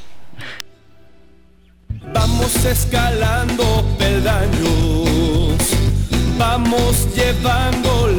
[2.13, 5.59] Vamos escalando peldaños,
[6.39, 8.14] vamos llevando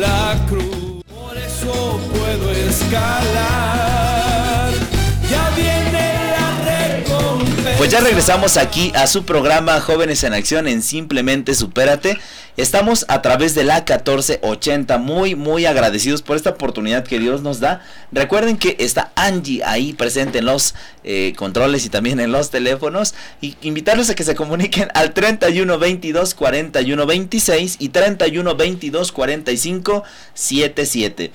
[7.85, 12.17] Pues ya regresamos aquí a su programa Jóvenes en Acción en Simplemente Supérate.
[12.57, 17.59] Estamos a través de la 1480, muy, muy agradecidos por esta oportunidad que Dios nos
[17.59, 17.85] da.
[18.11, 23.13] Recuerden que está Angie ahí presente en los eh, controles y también en los teléfonos.
[23.39, 30.03] Y invitarlos a que se comuniquen al 31 22 41 26 y 31 22 45
[30.33, 31.31] 77.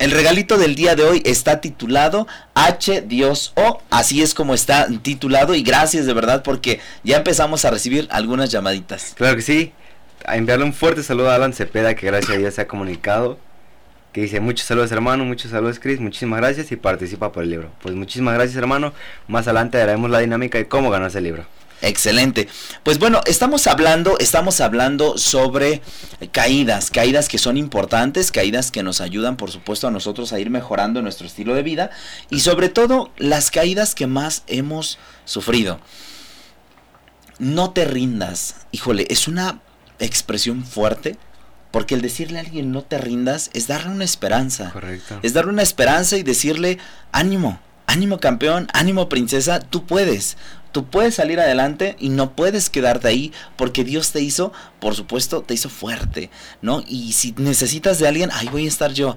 [0.00, 4.88] El regalito del día de hoy está titulado H Dios O, así es como está
[5.02, 9.14] titulado y gracias de verdad porque ya empezamos a recibir algunas llamaditas.
[9.16, 9.72] Claro que sí.
[10.26, 13.38] A enviarle un fuerte saludo a Alan Cepeda que gracias a Dios se ha comunicado.
[14.12, 17.70] Que dice muchos saludos hermano, muchos saludos Chris, muchísimas gracias y participa por el libro.
[17.80, 18.92] Pues muchísimas gracias hermano.
[19.28, 21.46] Más adelante haremos la dinámica de cómo ganarse el libro.
[21.84, 22.48] Excelente.
[22.82, 25.82] Pues bueno, estamos hablando, estamos hablando sobre
[26.32, 30.48] caídas, caídas que son importantes, caídas que nos ayudan, por supuesto, a nosotros a ir
[30.48, 31.90] mejorando nuestro estilo de vida
[32.30, 35.78] y sobre todo las caídas que más hemos sufrido.
[37.38, 38.66] No te rindas.
[38.72, 39.60] Híjole, es una
[39.98, 41.18] expresión fuerte,
[41.70, 44.70] porque el decirle a alguien no te rindas es darle una esperanza.
[44.70, 45.18] Correcto.
[45.22, 46.78] Es darle una esperanza y decirle
[47.12, 50.38] ánimo, ánimo campeón, ánimo princesa, tú puedes.
[50.74, 55.40] Tú puedes salir adelante y no puedes quedarte ahí porque Dios te hizo, por supuesto,
[55.40, 56.30] te hizo fuerte,
[56.62, 56.82] ¿no?
[56.88, 59.16] Y si necesitas de alguien, ahí voy a estar yo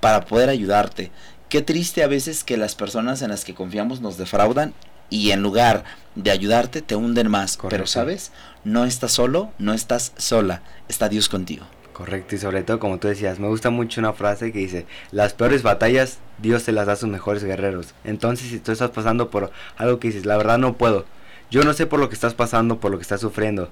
[0.00, 1.12] para poder ayudarte.
[1.48, 4.74] Qué triste a veces que las personas en las que confiamos nos defraudan
[5.08, 5.84] y en lugar
[6.16, 7.56] de ayudarte te hunden más.
[7.70, 8.32] Pero sabes,
[8.64, 11.64] no estás solo, no estás sola, está Dios contigo.
[11.98, 15.32] Correcto, y sobre todo como tú decías, me gusta mucho una frase que dice, las
[15.32, 17.92] peores batallas Dios se las da a sus mejores guerreros.
[18.04, 21.06] Entonces si tú estás pasando por algo que dices, la verdad no puedo,
[21.50, 23.70] yo no sé por lo que estás pasando, por lo que estás sufriendo,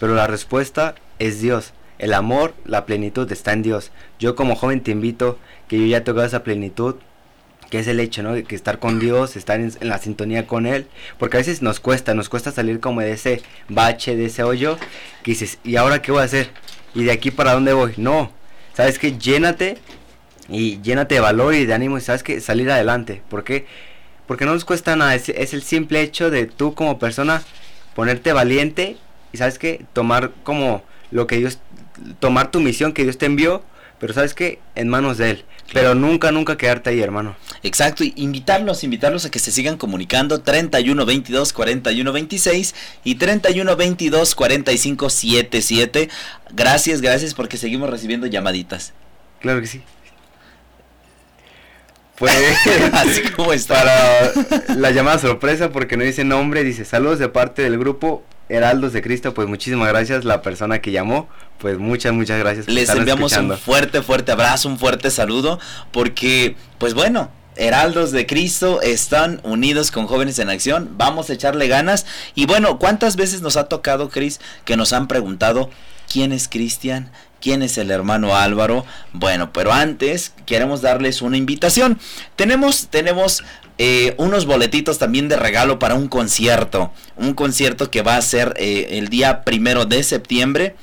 [0.00, 1.74] pero la respuesta es Dios.
[1.98, 3.90] El amor, la plenitud está en Dios.
[4.18, 6.94] Yo como joven te invito que yo ya tengo esa plenitud,
[7.68, 8.42] que es el hecho, ¿no?
[8.42, 10.86] Que estar con Dios, estar en, en la sintonía con Él,
[11.18, 14.78] porque a veces nos cuesta, nos cuesta salir como de ese bache, de ese hoyo,
[15.22, 16.48] que dices, ¿y ahora qué voy a hacer?
[16.96, 17.92] ¿Y de aquí para dónde voy?
[17.98, 18.32] No,
[18.72, 19.76] sabes que llénate
[20.48, 23.66] y llénate de valor y de ánimo y sabes que salir adelante, ¿por qué?
[24.26, 27.42] Porque no nos cuesta nada, es, es el simple hecho de tú como persona
[27.94, 28.96] ponerte valiente
[29.30, 31.58] y sabes que tomar como lo que Dios,
[32.18, 33.62] tomar tu misión que Dios te envió,
[33.98, 35.44] pero sabes que en manos de Él.
[35.72, 37.34] Pero nunca, nunca quedarte ahí, hermano.
[37.62, 43.76] Exacto, y invitarlos, invitarlos a que se sigan comunicando 31 22 41 26 y 31
[43.76, 46.08] 22 45 77.
[46.52, 48.92] Gracias, gracias porque seguimos recibiendo llamaditas.
[49.40, 49.82] Claro que sí.
[52.18, 52.32] Pues
[52.94, 53.74] Así como está.
[53.74, 58.92] para la llamada sorpresa porque no dice nombre, dice saludos de parte del grupo Heraldos
[58.92, 61.28] de Cristo, pues muchísimas gracias la persona que llamó,
[61.58, 62.66] pues muchas, muchas gracias.
[62.66, 63.54] por Les enviamos escuchando.
[63.54, 65.58] un fuerte, fuerte abrazo, un fuerte saludo,
[65.90, 71.68] porque, pues bueno, Heraldos de Cristo están unidos con Jóvenes en Acción, vamos a echarle
[71.68, 72.06] ganas.
[72.34, 75.70] Y bueno, ¿cuántas veces nos ha tocado, Cris, que nos han preguntado
[76.10, 77.10] quién es Cristian?
[77.40, 78.84] ¿Quién es el hermano Álvaro?
[79.12, 81.98] Bueno, pero antes queremos darles una invitación.
[82.34, 83.42] Tenemos, tenemos
[83.78, 86.92] eh, unos boletitos también de regalo para un concierto.
[87.16, 90.76] Un concierto que va a ser eh, el día primero de septiembre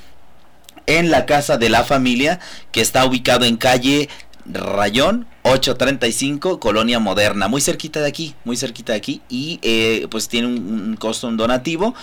[0.86, 4.08] en la casa de la familia que está ubicado en calle
[4.46, 10.28] Rayón 835 Colonia Moderna muy cerquita de aquí muy cerquita de aquí y eh, pues
[10.28, 11.94] tiene un, un costo un donativo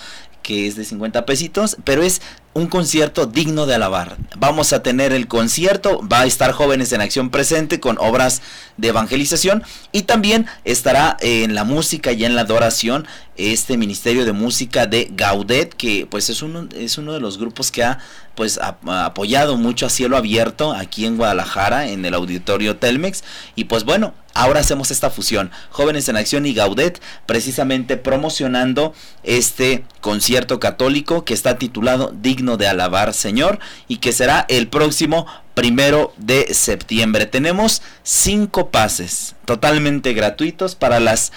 [0.42, 2.20] que es de 50 pesitos, pero es
[2.54, 4.18] un concierto digno de alabar.
[4.36, 8.42] Vamos a tener el concierto, va a estar Jóvenes en Acción presente con obras
[8.76, 14.32] de evangelización y también estará en la música y en la adoración este Ministerio de
[14.32, 17.98] Música de Gaudet, que pues es uno, es uno de los grupos que ha
[18.34, 23.24] pues apoyado mucho a cielo abierto aquí en Guadalajara en el auditorio Telmex.
[23.54, 25.50] Y pues bueno ahora hacemos esta fusión.
[25.70, 32.68] Jóvenes en acción y Gaudet precisamente promocionando este concierto católico que está titulado digno de
[32.68, 37.26] alabar Señor y que será el próximo primero de septiembre.
[37.26, 41.32] Tenemos cinco pases totalmente gratuitos para las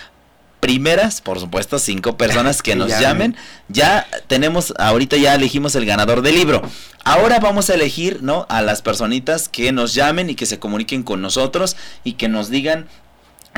[0.65, 3.03] primeras, por supuesto, cinco personas que nos llamen.
[3.03, 3.35] llamen.
[3.69, 6.63] Ya tenemos, ahorita ya elegimos el ganador del libro.
[7.03, 8.47] Ahora vamos a elegir, ¿no?
[8.49, 12.49] A las personitas que nos llamen y que se comuniquen con nosotros y que nos
[12.49, 12.87] digan,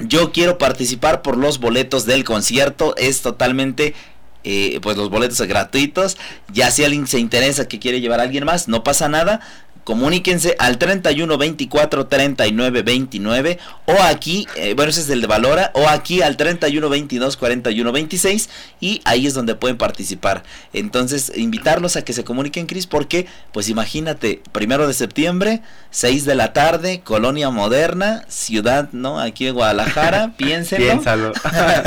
[0.05, 2.93] yo quiero participar por los boletos del concierto.
[2.97, 3.95] Es totalmente
[4.43, 6.17] eh, pues los boletos gratuitos.
[6.51, 9.39] Ya si alguien se interesa que quiere llevar a alguien más, no pasa nada.
[9.87, 15.71] Comuníquense al 31 24 39 29 o aquí, eh, bueno, ese es el de Valora,
[15.75, 18.49] o aquí al 31 22 41 26
[18.81, 20.43] y ahí es donde pueden participar.
[20.73, 26.35] Entonces, invitarlos a que se comuniquen, Cris, porque, pues imagínate, primero de septiembre, 6 de
[26.35, 29.21] la tarde, Colonia Moderna, ciudad, ¿no?
[29.21, 30.85] Aquí en Guadalajara, piénsenlo.
[30.85, 31.31] Piénsalo.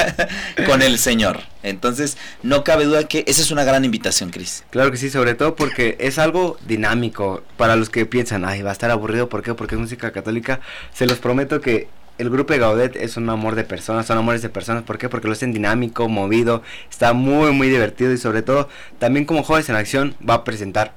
[0.67, 1.50] con el Señor.
[1.63, 4.65] Entonces, no cabe duda que esa es una gran invitación, Cris.
[4.71, 7.43] Claro que sí, sobre todo porque es algo dinámico.
[7.57, 9.55] Para los que piensan, ay, va a estar aburrido, ¿por qué?
[9.55, 10.61] Porque es música católica.
[10.93, 14.43] Se los prometo que el grupo de Gaudet es un amor de personas, son amores
[14.43, 14.83] de personas.
[14.83, 15.09] ¿Por qué?
[15.09, 18.69] Porque lo hacen dinámico, movido, está muy, muy divertido y sobre todo,
[18.99, 20.93] también como Jóvenes en Acción va a presentar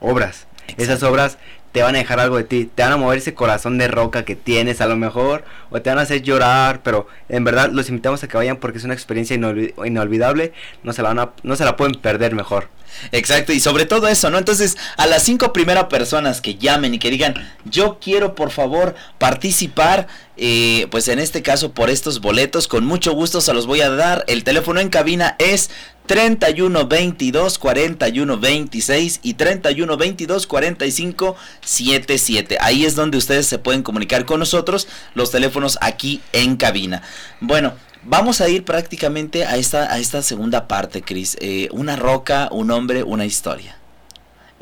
[0.00, 0.46] obras.
[0.76, 1.38] Esas obras
[1.72, 4.24] te van a dejar algo de ti, te van a mover ese corazón de roca
[4.24, 7.88] que tienes a lo mejor, o te van a hacer llorar, pero en verdad los
[7.88, 11.56] invitamos a que vayan porque es una experiencia inolvidable, no se, la van a, no
[11.56, 12.68] se la pueden perder mejor.
[13.12, 14.38] Exacto, y sobre todo eso, ¿no?
[14.38, 18.94] Entonces, a las cinco primeras personas que llamen y que digan, yo quiero por favor
[19.18, 23.80] participar, eh, pues en este caso por estos boletos, con mucho gusto se los voy
[23.80, 24.24] a dar.
[24.28, 25.70] El teléfono en cabina es
[26.06, 32.58] 31 22 41 26 y 31 22 45 77.
[32.60, 37.02] Ahí es donde ustedes se pueden comunicar con nosotros, los teléfonos aquí en cabina.
[37.40, 41.36] Bueno, Vamos a ir prácticamente a esta, a esta segunda parte, Cris.
[41.40, 43.76] Eh, una roca, un hombre, una historia.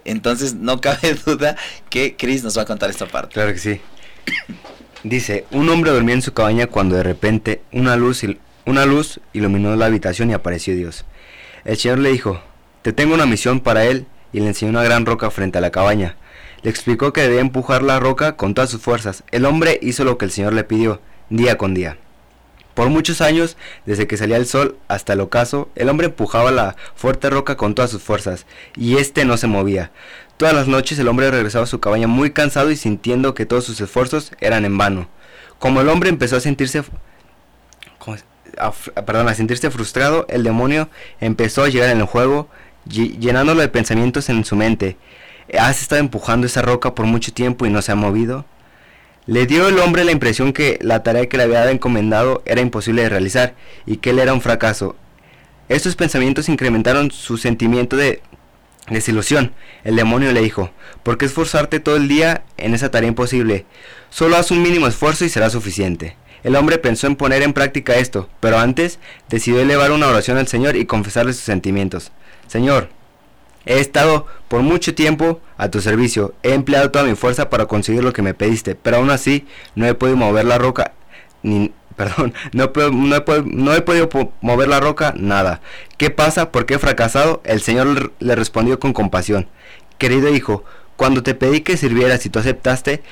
[0.05, 1.57] Entonces no cabe duda
[1.89, 3.35] que Chris nos va a contar esta parte.
[3.35, 3.81] Claro que sí.
[5.05, 8.23] Dice, un hombre dormía en su cabaña cuando de repente una luz,
[8.67, 11.05] una luz iluminó la habitación y apareció Dios.
[11.65, 12.41] El Señor le dijo,
[12.83, 15.71] te tengo una misión para él y le enseñó una gran roca frente a la
[15.71, 16.17] cabaña.
[16.63, 19.23] Le explicó que debía empujar la roca con todas sus fuerzas.
[19.31, 21.99] El hombre hizo lo que el Señor le pidió, día con día.
[22.79, 26.77] Por muchos años, desde que salía el sol hasta el ocaso, el hombre empujaba la
[26.95, 29.91] fuerte roca con todas sus fuerzas, y éste no se movía.
[30.37, 33.65] Todas las noches el hombre regresaba a su cabaña muy cansado y sintiendo que todos
[33.65, 35.09] sus esfuerzos eran en vano.
[35.59, 36.85] Como el hombre empezó a sentirse
[39.05, 40.89] perdón, a sentirse frustrado, el demonio
[41.21, 42.49] empezó a llegar en el juego,
[42.87, 44.97] llenándolo de pensamientos en su mente.
[45.59, 48.45] ¿Has estado empujando esa roca por mucho tiempo y no se ha movido?
[49.29, 53.03] Le dio el hombre la impresión que la tarea que le había encomendado era imposible
[53.03, 54.97] de realizar y que él era un fracaso.
[55.69, 58.23] Estos pensamientos incrementaron su sentimiento de
[58.89, 59.53] desilusión.
[59.85, 60.71] El demonio le dijo,
[61.03, 63.67] ¿por qué esforzarte todo el día en esa tarea imposible?
[64.09, 66.17] Solo haz un mínimo esfuerzo y será suficiente.
[66.43, 70.49] El hombre pensó en poner en práctica esto, pero antes decidió elevar una oración al
[70.49, 72.13] Señor y confesarle sus sentimientos.
[72.47, 72.89] Señor,
[73.67, 76.35] He estado por mucho tiempo a tu servicio.
[76.43, 79.87] He empleado toda mi fuerza para conseguir lo que me pediste, pero aún así no
[79.87, 80.93] he podido mover la roca
[81.43, 84.09] ni perdón, no, he, podido
[84.41, 85.61] mover la roca, nada.
[85.97, 86.53] ¿Qué pasa?
[86.53, 87.43] ¿Por qué he fracasado?
[87.45, 89.49] El Señor le respondió con compasión.
[89.99, 90.63] Querido hijo,
[90.95, 93.03] cuando te pedí que sirvieras y tú aceptaste,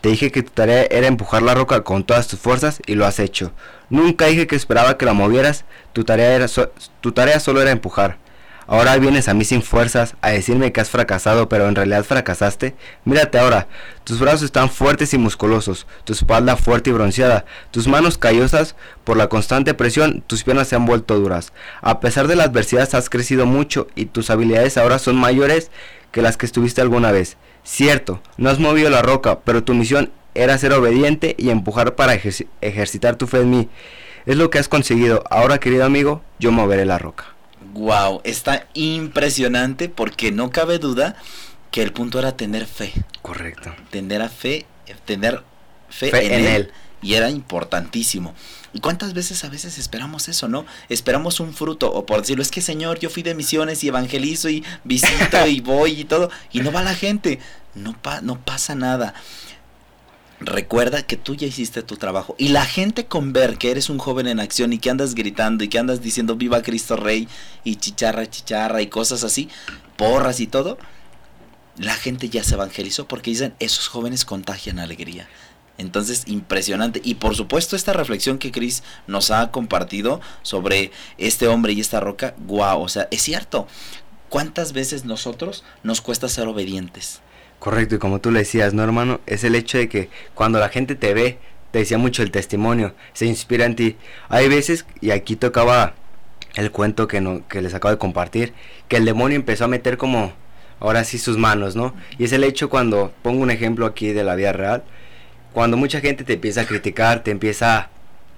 [0.00, 3.04] te dije que tu tarea era empujar la roca con todas tus fuerzas y lo
[3.04, 3.50] has hecho.
[3.90, 6.46] Nunca dije que esperaba que la movieras, tu tarea, era
[7.00, 8.16] tu tarea solo era empujar.
[8.68, 12.74] Ahora vienes a mí sin fuerzas a decirme que has fracasado, pero en realidad fracasaste.
[13.04, 13.68] Mírate ahora,
[14.02, 18.74] tus brazos están fuertes y musculosos, tu espalda fuerte y bronceada, tus manos callosas
[19.04, 21.52] por la constante presión, tus piernas se han vuelto duras.
[21.80, 25.70] A pesar de la adversidad has crecido mucho y tus habilidades ahora son mayores
[26.10, 27.36] que las que estuviste alguna vez.
[27.62, 32.14] Cierto, no has movido la roca, pero tu misión era ser obediente y empujar para
[32.14, 33.68] ejercitar tu fe en mí.
[34.26, 35.22] Es lo que has conseguido.
[35.30, 37.35] Ahora, querido amigo, yo moveré la roca.
[37.76, 41.14] Wow, está impresionante porque no cabe duda
[41.70, 42.92] que el punto era tener fe.
[43.20, 43.74] Correcto.
[43.90, 44.66] Tener a fe,
[45.04, 45.42] tener
[45.90, 46.72] fe, en, él.
[47.02, 48.34] Y era importantísimo.
[48.72, 50.64] ¿Y cuántas veces a veces esperamos eso, no?
[50.88, 54.48] Esperamos un fruto, o por decirlo, es que Señor, yo fui de misiones y evangelizo
[54.48, 57.40] y visito y voy y todo, y no va la gente.
[57.74, 59.12] No, pa no pasa nada
[60.40, 62.34] recuerda que tú ya hiciste tu trabajo.
[62.38, 65.64] Y la gente con ver que eres un joven en acción y que andas gritando
[65.64, 67.28] y que andas diciendo viva Cristo Rey
[67.64, 69.48] y chicharra, chicharra y cosas así,
[69.96, 70.78] porras y todo,
[71.78, 75.28] la gente ya se evangelizó porque dicen, esos jóvenes contagian alegría.
[75.78, 77.00] Entonces, impresionante.
[77.04, 82.00] Y por supuesto, esta reflexión que Chris nos ha compartido sobre este hombre y esta
[82.00, 83.66] roca, guau, o sea, es cierto.
[84.28, 87.20] ¿Cuántas veces nosotros nos cuesta ser obedientes?
[87.58, 89.20] Correcto, y como tú le decías, ¿no, hermano?
[89.26, 91.38] Es el hecho de que cuando la gente te ve,
[91.70, 93.96] te decía mucho el testimonio, se inspira en ti.
[94.28, 95.94] Hay veces, y aquí tocaba
[96.54, 98.54] el cuento que, no, que les acabo de compartir,
[98.88, 100.32] que el demonio empezó a meter como,
[100.80, 101.94] ahora sí, sus manos, ¿no?
[102.18, 104.84] Y es el hecho cuando, pongo un ejemplo aquí de la vida real,
[105.52, 107.90] cuando mucha gente te empieza a criticar, te empieza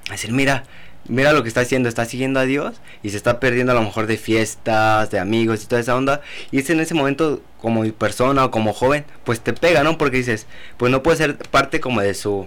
[0.08, 0.64] a decir, mira,
[1.08, 3.82] mira lo que está haciendo, está siguiendo a Dios y se está perdiendo a lo
[3.82, 6.20] mejor de fiestas, de amigos y toda esa onda.
[6.50, 9.98] Y es en ese momento como persona o como joven, pues te pega, ¿no?
[9.98, 10.46] Porque dices,
[10.76, 12.46] pues no puedes ser parte como de su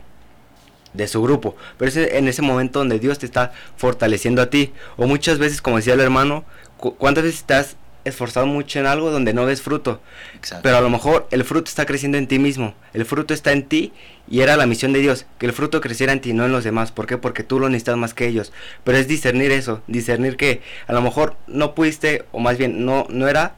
[0.93, 4.74] de su grupo, pero es en ese momento donde Dios te está fortaleciendo a ti.
[4.97, 6.43] O muchas veces, como decía el hermano,
[6.78, 10.02] ¿cuántas veces estás esforzado mucho en algo donde no ves fruto.
[10.36, 10.64] Exacto.
[10.64, 12.74] Pero a lo mejor el fruto está creciendo en ti mismo.
[12.93, 13.93] El fruto está en ti
[14.30, 16.64] y era la misión de Dios, que el fruto creciera en ti, no en los
[16.64, 16.91] demás.
[16.91, 17.18] ¿Por qué?
[17.18, 18.52] Porque tú lo necesitas más que ellos.
[18.84, 23.06] Pero es discernir eso, discernir que a lo mejor no pudiste, o más bien no,
[23.10, 23.56] no era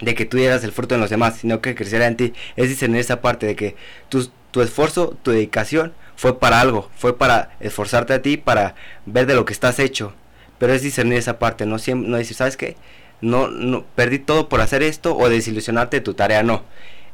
[0.00, 2.32] de que tú dieras el fruto en los demás, sino que creciera en ti.
[2.56, 3.76] Es discernir esa parte de que
[4.08, 8.74] tu, tu esfuerzo, tu dedicación fue para algo, fue para esforzarte a ti, para
[9.06, 10.14] ver de lo que estás hecho.
[10.58, 12.76] Pero es discernir esa parte, no, siempre, no decir, ¿sabes qué?
[13.20, 16.62] No, no, perdí todo por hacer esto o desilusionarte de tu tarea, no.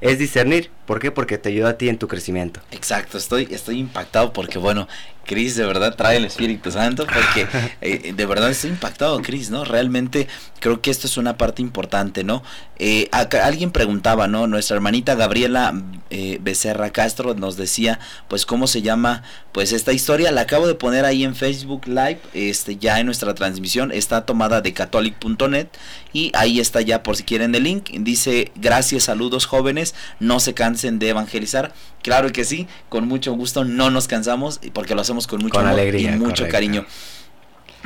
[0.01, 1.11] Es discernir, ¿por qué?
[1.11, 2.61] Porque te ayuda a ti en tu crecimiento.
[2.70, 4.89] Exacto, estoy, estoy impactado porque bueno,
[5.24, 7.47] Cris de verdad trae el Espíritu Santo porque
[7.80, 9.64] eh, de verdad estoy impactado, Cris, ¿no?
[9.64, 10.28] Realmente
[10.61, 12.43] creo que esto es una parte importante, ¿no?
[12.78, 14.47] Eh, acá alguien preguntaba, ¿no?
[14.47, 15.74] Nuestra hermanita Gabriela
[16.11, 19.22] eh, Becerra Castro nos decía, pues, ¿cómo se llama?
[19.53, 23.35] Pues esta historia la acabo de poner ahí en Facebook Live, este, ya en nuestra
[23.35, 25.68] transmisión, está tomada de catholic.net
[26.12, 30.55] y ahí está ya por si quieren el link, dice, gracias, saludos jóvenes, no se
[30.75, 31.72] cansen de evangelizar,
[32.03, 35.66] claro que sí, con mucho gusto, no nos cansamos porque lo hacemos con mucho Con
[35.66, 36.53] amor alegría, y mucho correcto.
[36.53, 36.87] cariño.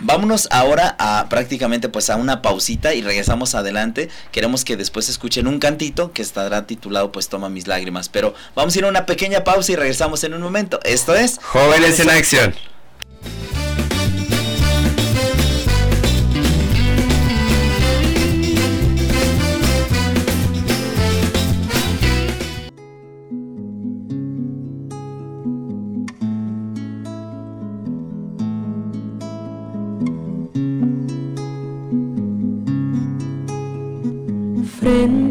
[0.01, 4.09] Vámonos ahora a prácticamente pues a una pausita y regresamos adelante.
[4.31, 8.09] Queremos que después escuchen un cantito que estará titulado pues Toma mis lágrimas.
[8.09, 10.79] Pero vamos a ir a una pequeña pausa y regresamos en un momento.
[10.85, 12.55] Esto es Jóvenes en acción.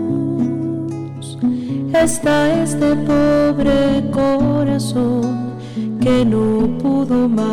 [1.94, 5.54] está este pobre corazón
[6.00, 7.46] que no pudo más.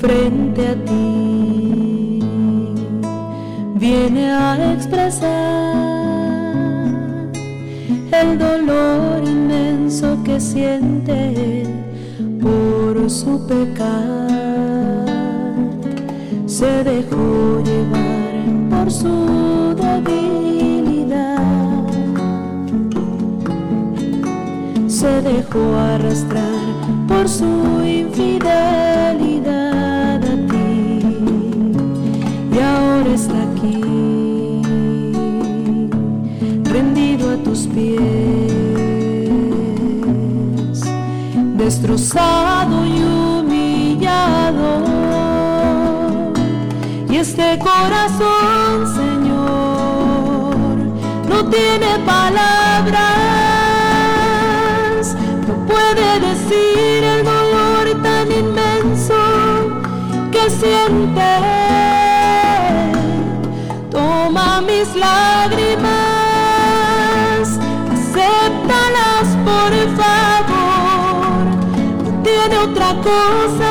[0.00, 2.20] Frente a ti,
[3.76, 5.30] viene a expresar
[8.12, 11.69] el dolor inmenso que siente
[12.40, 14.28] por su pecado.
[16.46, 18.34] Se dejó llevar
[18.70, 21.36] por su debilidad.
[24.86, 26.74] Se dejó arrastrar
[27.08, 27.44] por su
[27.84, 31.00] infidelidad a ti.
[32.52, 33.80] Y ahora está aquí,
[41.80, 44.68] destrozado y humillado.
[47.08, 50.54] Y este corazón, Señor,
[51.26, 53.00] no tiene palabras,
[55.48, 59.14] no puede decir el dolor tan inmenso
[60.30, 61.30] que siente.
[63.90, 65.59] Toma mis lágrimas,
[73.02, 73.69] cosa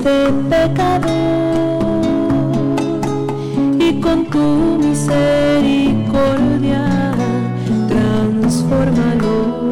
[0.00, 1.12] este pecador
[3.78, 7.12] y con tu misericordia
[7.88, 9.68] transfórmalo.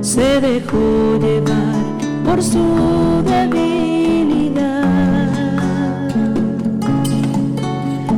[0.00, 1.84] Se dejó llevar
[2.24, 4.88] por su debilidad.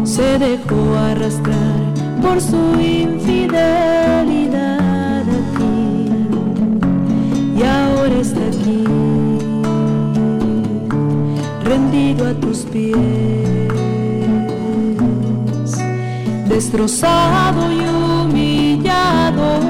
[0.04, 1.80] Se dejó arrastrar
[2.22, 4.69] por su infidelidad
[12.26, 12.96] a tus pies.
[16.48, 19.60] Destrozado y humillado.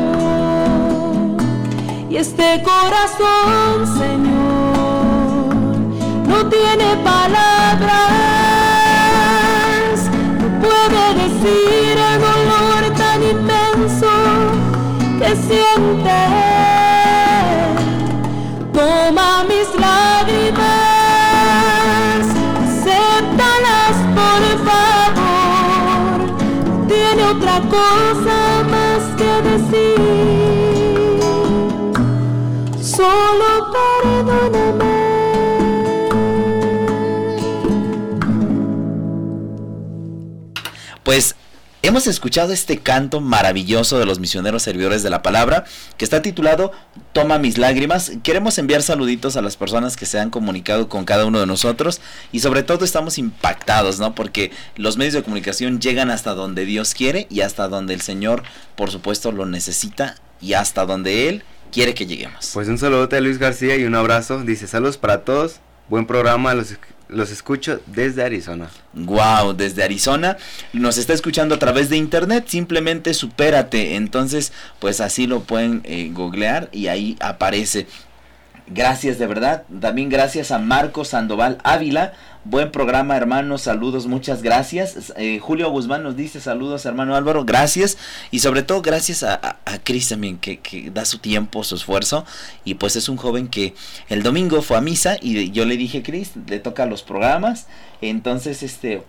[2.09, 5.77] Y este corazón Señor
[6.27, 8.30] no tiene palabras
[27.71, 28.10] por
[41.91, 45.65] hemos escuchado este canto maravilloso de los misioneros servidores de la palabra
[45.97, 46.71] que está titulado
[47.13, 48.13] Toma mis lágrimas.
[48.23, 52.01] Queremos enviar saluditos a las personas que se han comunicado con cada uno de nosotros
[52.31, 54.15] y sobre todo estamos impactados, ¿no?
[54.15, 58.45] Porque los medios de comunicación llegan hasta donde Dios quiere y hasta donde el Señor,
[58.77, 62.53] por supuesto, lo necesita y hasta donde Él quiere que lleguemos.
[62.55, 64.45] Pues un saludote a Luis García y un abrazo.
[64.45, 65.57] Dice saludos para todos.
[65.89, 66.69] Buen programa, los,
[67.11, 68.71] los escucho desde Arizona.
[68.95, 70.37] Wow, desde Arizona
[70.73, 73.97] nos está escuchando a través de internet, simplemente supérate.
[73.97, 77.87] Entonces, pues así lo pueden eh, googlear y ahí aparece.
[78.73, 79.65] Gracias de verdad.
[79.81, 82.13] También gracias a Marco Sandoval Ávila.
[82.45, 83.59] Buen programa, hermano.
[83.59, 85.13] Saludos, muchas gracias.
[85.17, 87.45] Eh, Julio Guzmán nos dice saludos, hermano Álvaro.
[87.45, 87.99] Gracias.
[88.31, 91.75] Y sobre todo, gracias a, a, a Cris también, que, que, da su tiempo, su
[91.75, 92.25] esfuerzo.
[92.65, 93.75] Y pues es un joven que
[94.09, 97.67] el domingo fue a misa y yo le dije, Cris, le toca los programas.
[98.01, 99.03] Entonces, este,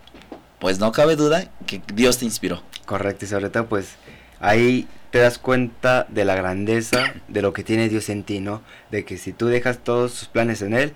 [0.57, 2.63] pues no cabe duda que Dios te inspiró.
[2.87, 3.25] Correcto.
[3.25, 3.89] Y sobre todo, pues
[4.39, 8.61] ahí te das cuenta de la grandeza de lo que tiene Dios en ti, ¿no?
[8.89, 10.93] De que si tú dejas todos tus planes en Él,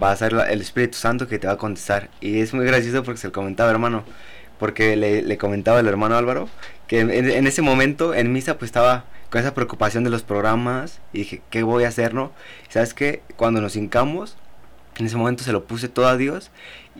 [0.00, 2.08] va a ser el Espíritu Santo que te va a contestar.
[2.20, 4.04] Y es muy gracioso porque se lo comentaba, hermano,
[4.58, 6.48] porque le, le comentaba el hermano Álvaro,
[6.86, 11.18] que en, ese momento en misa pues estaba con esa preocupación de los programas y
[11.18, 12.32] dije, ¿qué voy a hacer, no?
[12.68, 14.36] Sabes que cuando nos hincamos,
[14.96, 16.50] en ese momento se lo puse todo a Dios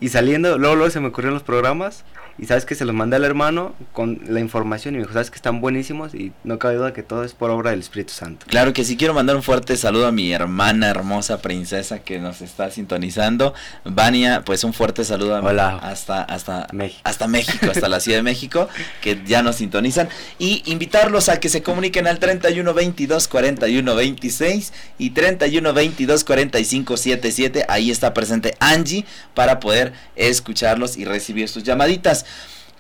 [0.01, 2.05] y saliendo, luego, luego se me ocurrieron los programas
[2.41, 5.31] y sabes que se los mandé al hermano con la información y me dijo, sabes
[5.31, 8.47] que están buenísimos y no cabe duda que todo es por obra del Espíritu Santo.
[8.49, 12.41] Claro que sí, quiero mandar un fuerte saludo a mi hermana hermosa princesa que nos
[12.41, 13.53] está sintonizando.
[13.85, 15.77] Vania, pues un fuerte saludo a Hola.
[15.83, 17.03] hasta hasta México.
[17.05, 18.71] hasta México, hasta la Ciudad de México,
[19.03, 24.73] que ya nos sintonizan y invitarlos a que se comuniquen al 31 22 41 26
[24.97, 27.67] y 31 22 45 77.
[27.69, 32.27] Ahí está presente Angie para poder escucharlos y recibir sus llamaditas.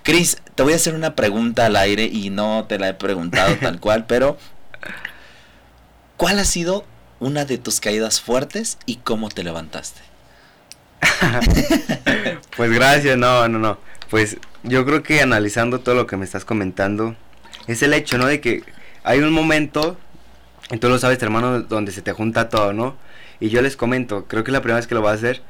[0.02, 3.56] Cris, te voy a hacer una pregunta al aire y no te la he preguntado
[3.56, 4.38] tal cual, pero
[6.16, 6.84] ¿cuál ha sido
[7.18, 10.00] una de tus caídas fuertes y cómo te levantaste?
[12.56, 13.78] pues gracias, no, no, no.
[14.08, 17.14] Pues yo creo que analizando todo lo que me estás comentando,
[17.66, 18.26] es el hecho, ¿no?
[18.26, 18.64] De que
[19.04, 19.98] hay un momento,
[20.70, 22.96] y tú lo sabes, hermano, donde se te junta todo, ¿no?
[23.38, 25.42] Y yo les comento, creo que es la primera vez que lo voy a hacer,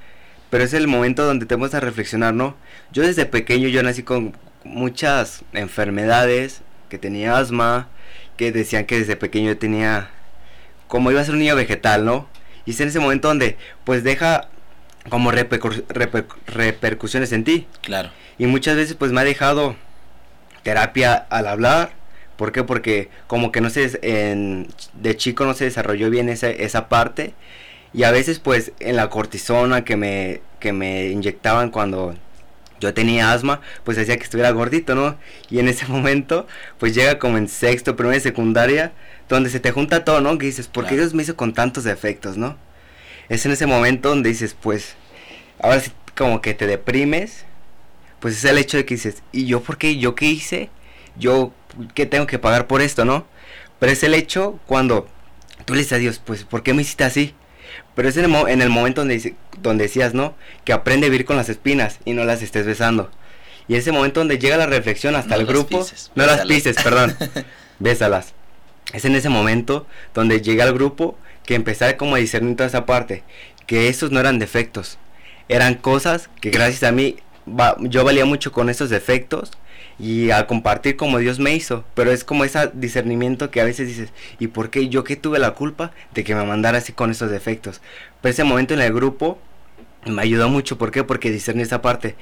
[0.51, 2.57] pero es el momento donde te a reflexionar, ¿no?
[2.93, 7.89] Yo desde pequeño yo nací con muchas enfermedades, que tenía asma,
[8.37, 10.11] que decían que desde pequeño yo tenía
[10.89, 12.29] como iba a ser un niño vegetal, ¿no?
[12.67, 14.49] Y es en ese momento donde pues deja
[15.09, 15.61] como reper
[16.47, 17.67] repercusiones en ti.
[17.81, 18.11] Claro.
[18.39, 19.77] Y muchas veces pues me ha dejado
[20.63, 21.93] terapia al hablar.
[22.37, 22.65] ¿Por qué?
[22.65, 27.35] Porque como que no se en, de chico no se desarrolló bien esa, esa parte
[27.93, 32.15] y a veces pues en la cortisona que me, que me inyectaban cuando
[32.81, 35.17] yo tenía asma, pues hacía que estuviera gordito, ¿no?
[35.51, 36.47] Y en ese momento
[36.79, 38.93] pues llega como en sexto, primera secundaria,
[39.29, 40.37] donde se te junta todo, ¿no?
[40.39, 41.03] Que dices, ¿por qué claro.
[41.03, 42.57] Dios me hizo con tantos defectos, ¿no?
[43.29, 44.95] Es en ese momento donde dices, pues,
[45.61, 47.45] ahora sí como que te deprimes,
[48.19, 49.97] pues es el hecho de que dices, ¿y yo por qué?
[49.99, 50.69] ¿Yo qué hice?
[51.17, 51.53] ¿Yo
[51.95, 53.27] qué tengo que pagar por esto, no?
[53.79, 55.09] Pero es el hecho cuando
[55.65, 57.35] tú le dices a Dios, pues, ¿por qué me hiciste así?
[57.95, 60.35] Pero es en el, en el momento donde, donde decías, ¿no?
[60.65, 63.11] Que aprende a vivir con las espinas y no las estés besando.
[63.69, 65.79] Y ese momento donde llega la reflexión hasta no el grupo.
[65.81, 67.17] Pises, no las pises, perdón.
[67.79, 68.35] bésalas.
[68.93, 72.87] Es en ese momento donde llega el grupo que empezar como a discernir toda esa
[72.87, 73.23] parte.
[73.67, 74.99] Que esos no eran defectos.
[75.49, 77.17] Eran cosas que gracias a mí
[77.47, 79.53] va, yo valía mucho con esos defectos
[80.01, 81.85] y a compartir como Dios me hizo.
[81.95, 85.39] Pero es como ese discernimiento que a veces dices, ¿y por qué yo que tuve
[85.39, 87.81] la culpa de que me mandara así con esos defectos?
[88.21, 89.39] Pero ese momento en el grupo
[90.07, 90.79] me ayudó mucho.
[90.79, 91.05] ¿Por qué?
[91.05, 92.17] Porque discerní esa parte.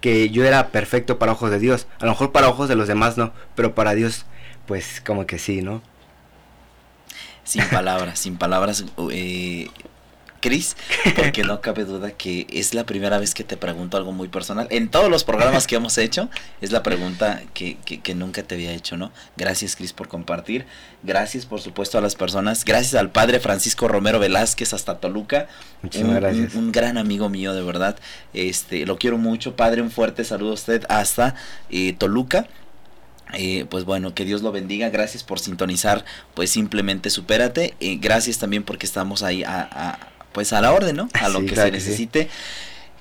[0.00, 1.86] Que yo era perfecto para ojos de Dios.
[2.00, 3.32] A lo mejor para ojos de los demás no.
[3.54, 4.26] Pero para Dios,
[4.66, 5.82] pues como que sí, ¿no?
[7.44, 8.84] Sin palabras, sin palabras.
[9.10, 9.68] Eh,
[10.42, 10.76] Cris,
[11.16, 14.66] porque no cabe duda que es la primera vez que te pregunto algo muy personal.
[14.70, 16.28] En todos los programas que hemos hecho,
[16.60, 19.12] es la pregunta que, que, que nunca te había hecho, ¿no?
[19.36, 20.66] Gracias, Cris, por compartir.
[21.02, 22.64] Gracias, por supuesto, a las personas.
[22.64, 25.48] Gracias al padre Francisco Romero Velázquez hasta Toluca.
[25.82, 26.54] Muchísimas un, gracias.
[26.54, 27.96] Un, un, gran amigo mío, de verdad.
[28.34, 29.80] Este, lo quiero mucho, padre.
[29.80, 31.34] Un fuerte saludo a usted hasta
[31.70, 32.48] eh, Toluca.
[33.34, 34.90] Eh, pues bueno, que Dios lo bendiga.
[34.90, 36.04] Gracias por sintonizar.
[36.34, 37.74] Pues simplemente supérate.
[37.80, 41.12] Eh, gracias también porque estamos ahí a, a pues a la orden, ¿no?
[41.18, 42.06] A lo Sí, que claro se que sí.
[42.06, 42.30] necesite.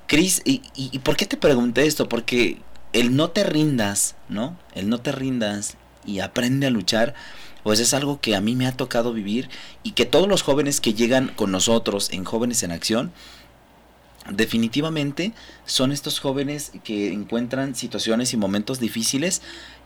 [0.08, 2.10] Cris, y, y, y por qué te pregunté esto?
[2.10, 2.62] Porque
[2.94, 4.58] el no te rindas, ¿no?
[4.74, 7.14] El no te rindas y aprende a luchar.
[7.64, 9.50] pues es algo que a mí me ha tocado vivir
[9.84, 13.14] y que todos los jóvenes que llegan con nosotros en Jóvenes en Acción,
[14.30, 15.34] definitivamente
[15.66, 19.42] son estos jóvenes que encuentran situaciones y momentos difíciles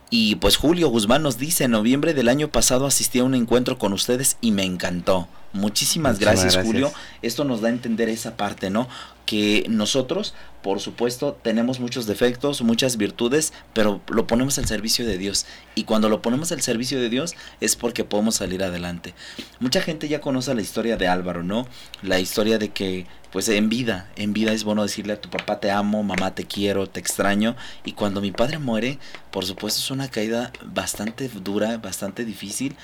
[0.10, 3.78] y pues Julio Guzmán nos dice, en noviembre del año pasado asistí a un encuentro
[3.80, 5.28] con ustedes y me encantó.
[5.56, 6.66] Muchísimas, Muchísimas gracias, gracias.
[6.66, 6.93] Julio.
[7.22, 8.89] Esto nos da a entender esa parte, ¿no?
[9.26, 15.18] Que nosotros, por supuesto, tenemos muchos defectos, muchas virtudes, pero lo ponemos al servicio de
[15.18, 15.45] Dios.
[15.74, 19.14] Y cuando lo ponemos al servicio de Dios es porque podemos salir adelante.
[19.62, 21.66] Mucha gente ya conoce la historia de Álvaro, ¿no?
[22.03, 25.62] La historia de que, pues en vida, en vida es bueno decirle a tu papá
[25.62, 27.56] te amo, mamá te quiero, te extraño.
[27.86, 28.99] Y cuando mi padre muere,
[29.32, 32.76] por supuesto es una caída bastante dura, bastante difícil.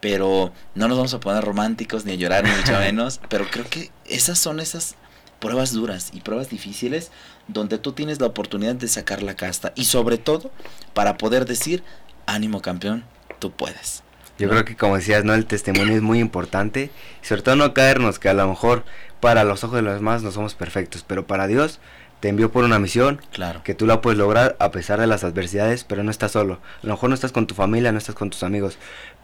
[0.00, 3.20] Pero no nos vamos a poner románticos ni a llorar, ni mucho menos.
[3.28, 4.94] Pero creo que esas son esas
[5.40, 7.10] pruebas duras y pruebas difíciles
[7.46, 9.72] donde tú tienes la oportunidad de sacar la casta.
[9.74, 10.50] Y sobre todo,
[10.94, 11.82] para poder decir,
[12.26, 13.04] ánimo campeón,
[13.38, 14.02] tú puedes.
[14.38, 14.52] Yo ¿no?
[14.52, 15.34] creo que como decías, ¿no?
[15.34, 16.90] El testimonio es muy importante.
[17.22, 18.84] Y sobre todo no caernos que a lo mejor
[19.20, 21.04] para los ojos de los demás no somos perfectos.
[21.06, 21.80] Pero para Dios
[22.20, 23.62] te envió por una misión Claro.
[23.64, 26.60] que tú la puedes lograr a pesar de las adversidades, pero no estás solo.
[26.82, 28.76] A lo mejor no estás con tu familia, no estás con tus amigos.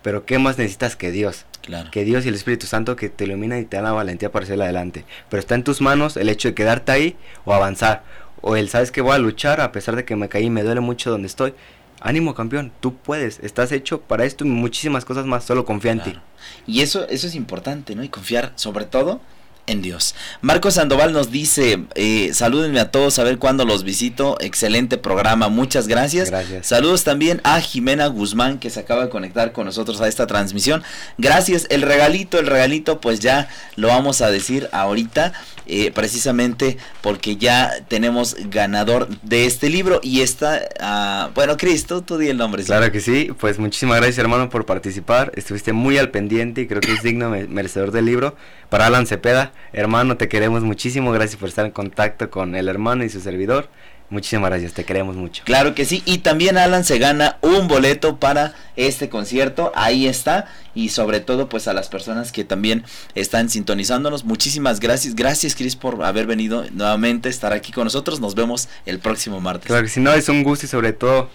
[0.05, 1.47] Pero ¿qué más necesitas que Dios?
[1.63, 1.91] Claro.
[1.91, 4.45] Que Dios y el Espíritu Santo que te ilumina y te dan la valentía para
[4.45, 5.07] hacer adelante.
[5.31, 8.05] Pero está en tus manos el hecho de quedarte ahí o avanzar.
[8.43, 10.63] O el sabes que voy a luchar a pesar de que me caí y me
[10.63, 11.55] duele mucho donde estoy.
[12.03, 16.03] Ánimo campeón, tú puedes, estás hecho para esto y muchísimas cosas más, solo confía en
[16.03, 16.19] ti.
[16.67, 18.05] Y eso, eso es importante, ¿no?
[18.05, 19.23] Y confiar sobre todo
[19.67, 20.15] en Dios.
[20.43, 24.37] Marcos Sandoval nos dice, eh, salúdenme a todos, a ver cuándo los visito.
[24.41, 26.31] Excelente programa, muchas gracias.
[26.31, 26.67] Gracias.
[26.67, 30.83] Saludos también a Jimena Guzmán que se acaba de conectar con nosotros a esta transmisión.
[31.19, 31.67] Gracias.
[31.71, 35.33] El regalito, el regalito, pues ya lo vamos a decir ahorita,
[35.67, 42.19] eh, precisamente porque ya tenemos ganador de este libro y está, ah, bueno, Cristo, tú
[42.19, 42.63] di el nombre.
[42.63, 42.67] sí.
[42.67, 46.81] Claro que sí, pues muchísimas gracias hermano por participar, estuviste muy al pendiente y creo
[46.83, 48.37] que es digno me- merecedor del libro.
[48.69, 53.05] Para Alan Cepeda, hermano, te queremos muchísimo, gracias por estar en contacto con el hermano
[53.05, 53.69] y su servidor.
[54.11, 55.43] Muchísimas gracias, te queremos mucho.
[55.45, 60.47] Claro que sí, y también Alan se gana un boleto para este concierto, ahí está,
[60.75, 62.85] y sobre todo pues a las personas que también
[63.15, 68.35] están sintonizándonos, muchísimas gracias, gracias Cris por haber venido nuevamente, estar aquí con nosotros, nos
[68.35, 69.67] vemos el próximo martes.
[69.67, 71.31] Claro que sí, no, es un gusto y sobre todo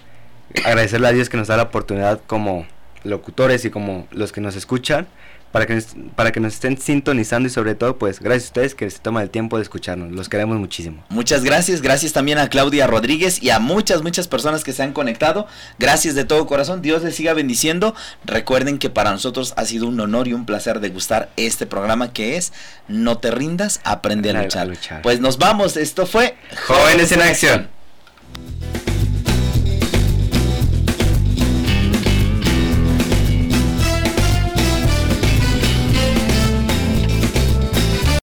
[0.64, 2.66] agradecerle a Dios que nos da la oportunidad como
[3.02, 5.08] locutores y como los que nos escuchan
[5.52, 8.74] para que nos, para que nos estén sintonizando y sobre todo pues gracias a ustedes
[8.74, 11.04] que se toman el tiempo de escucharnos, los queremos muchísimo.
[11.08, 14.92] Muchas gracias, gracias también a Claudia Rodríguez y a muchas, muchas personas que se han
[14.92, 15.46] conectado.
[15.78, 17.94] Gracias de todo corazón, Dios les siga bendiciendo.
[18.24, 22.36] Recuerden que para nosotros ha sido un honor y un placer degustar este programa que
[22.36, 22.52] es
[22.88, 25.02] No te rindas, aprende a luchar.
[25.02, 26.36] Pues nos vamos, esto fue
[26.66, 27.68] Jóvenes en Acción.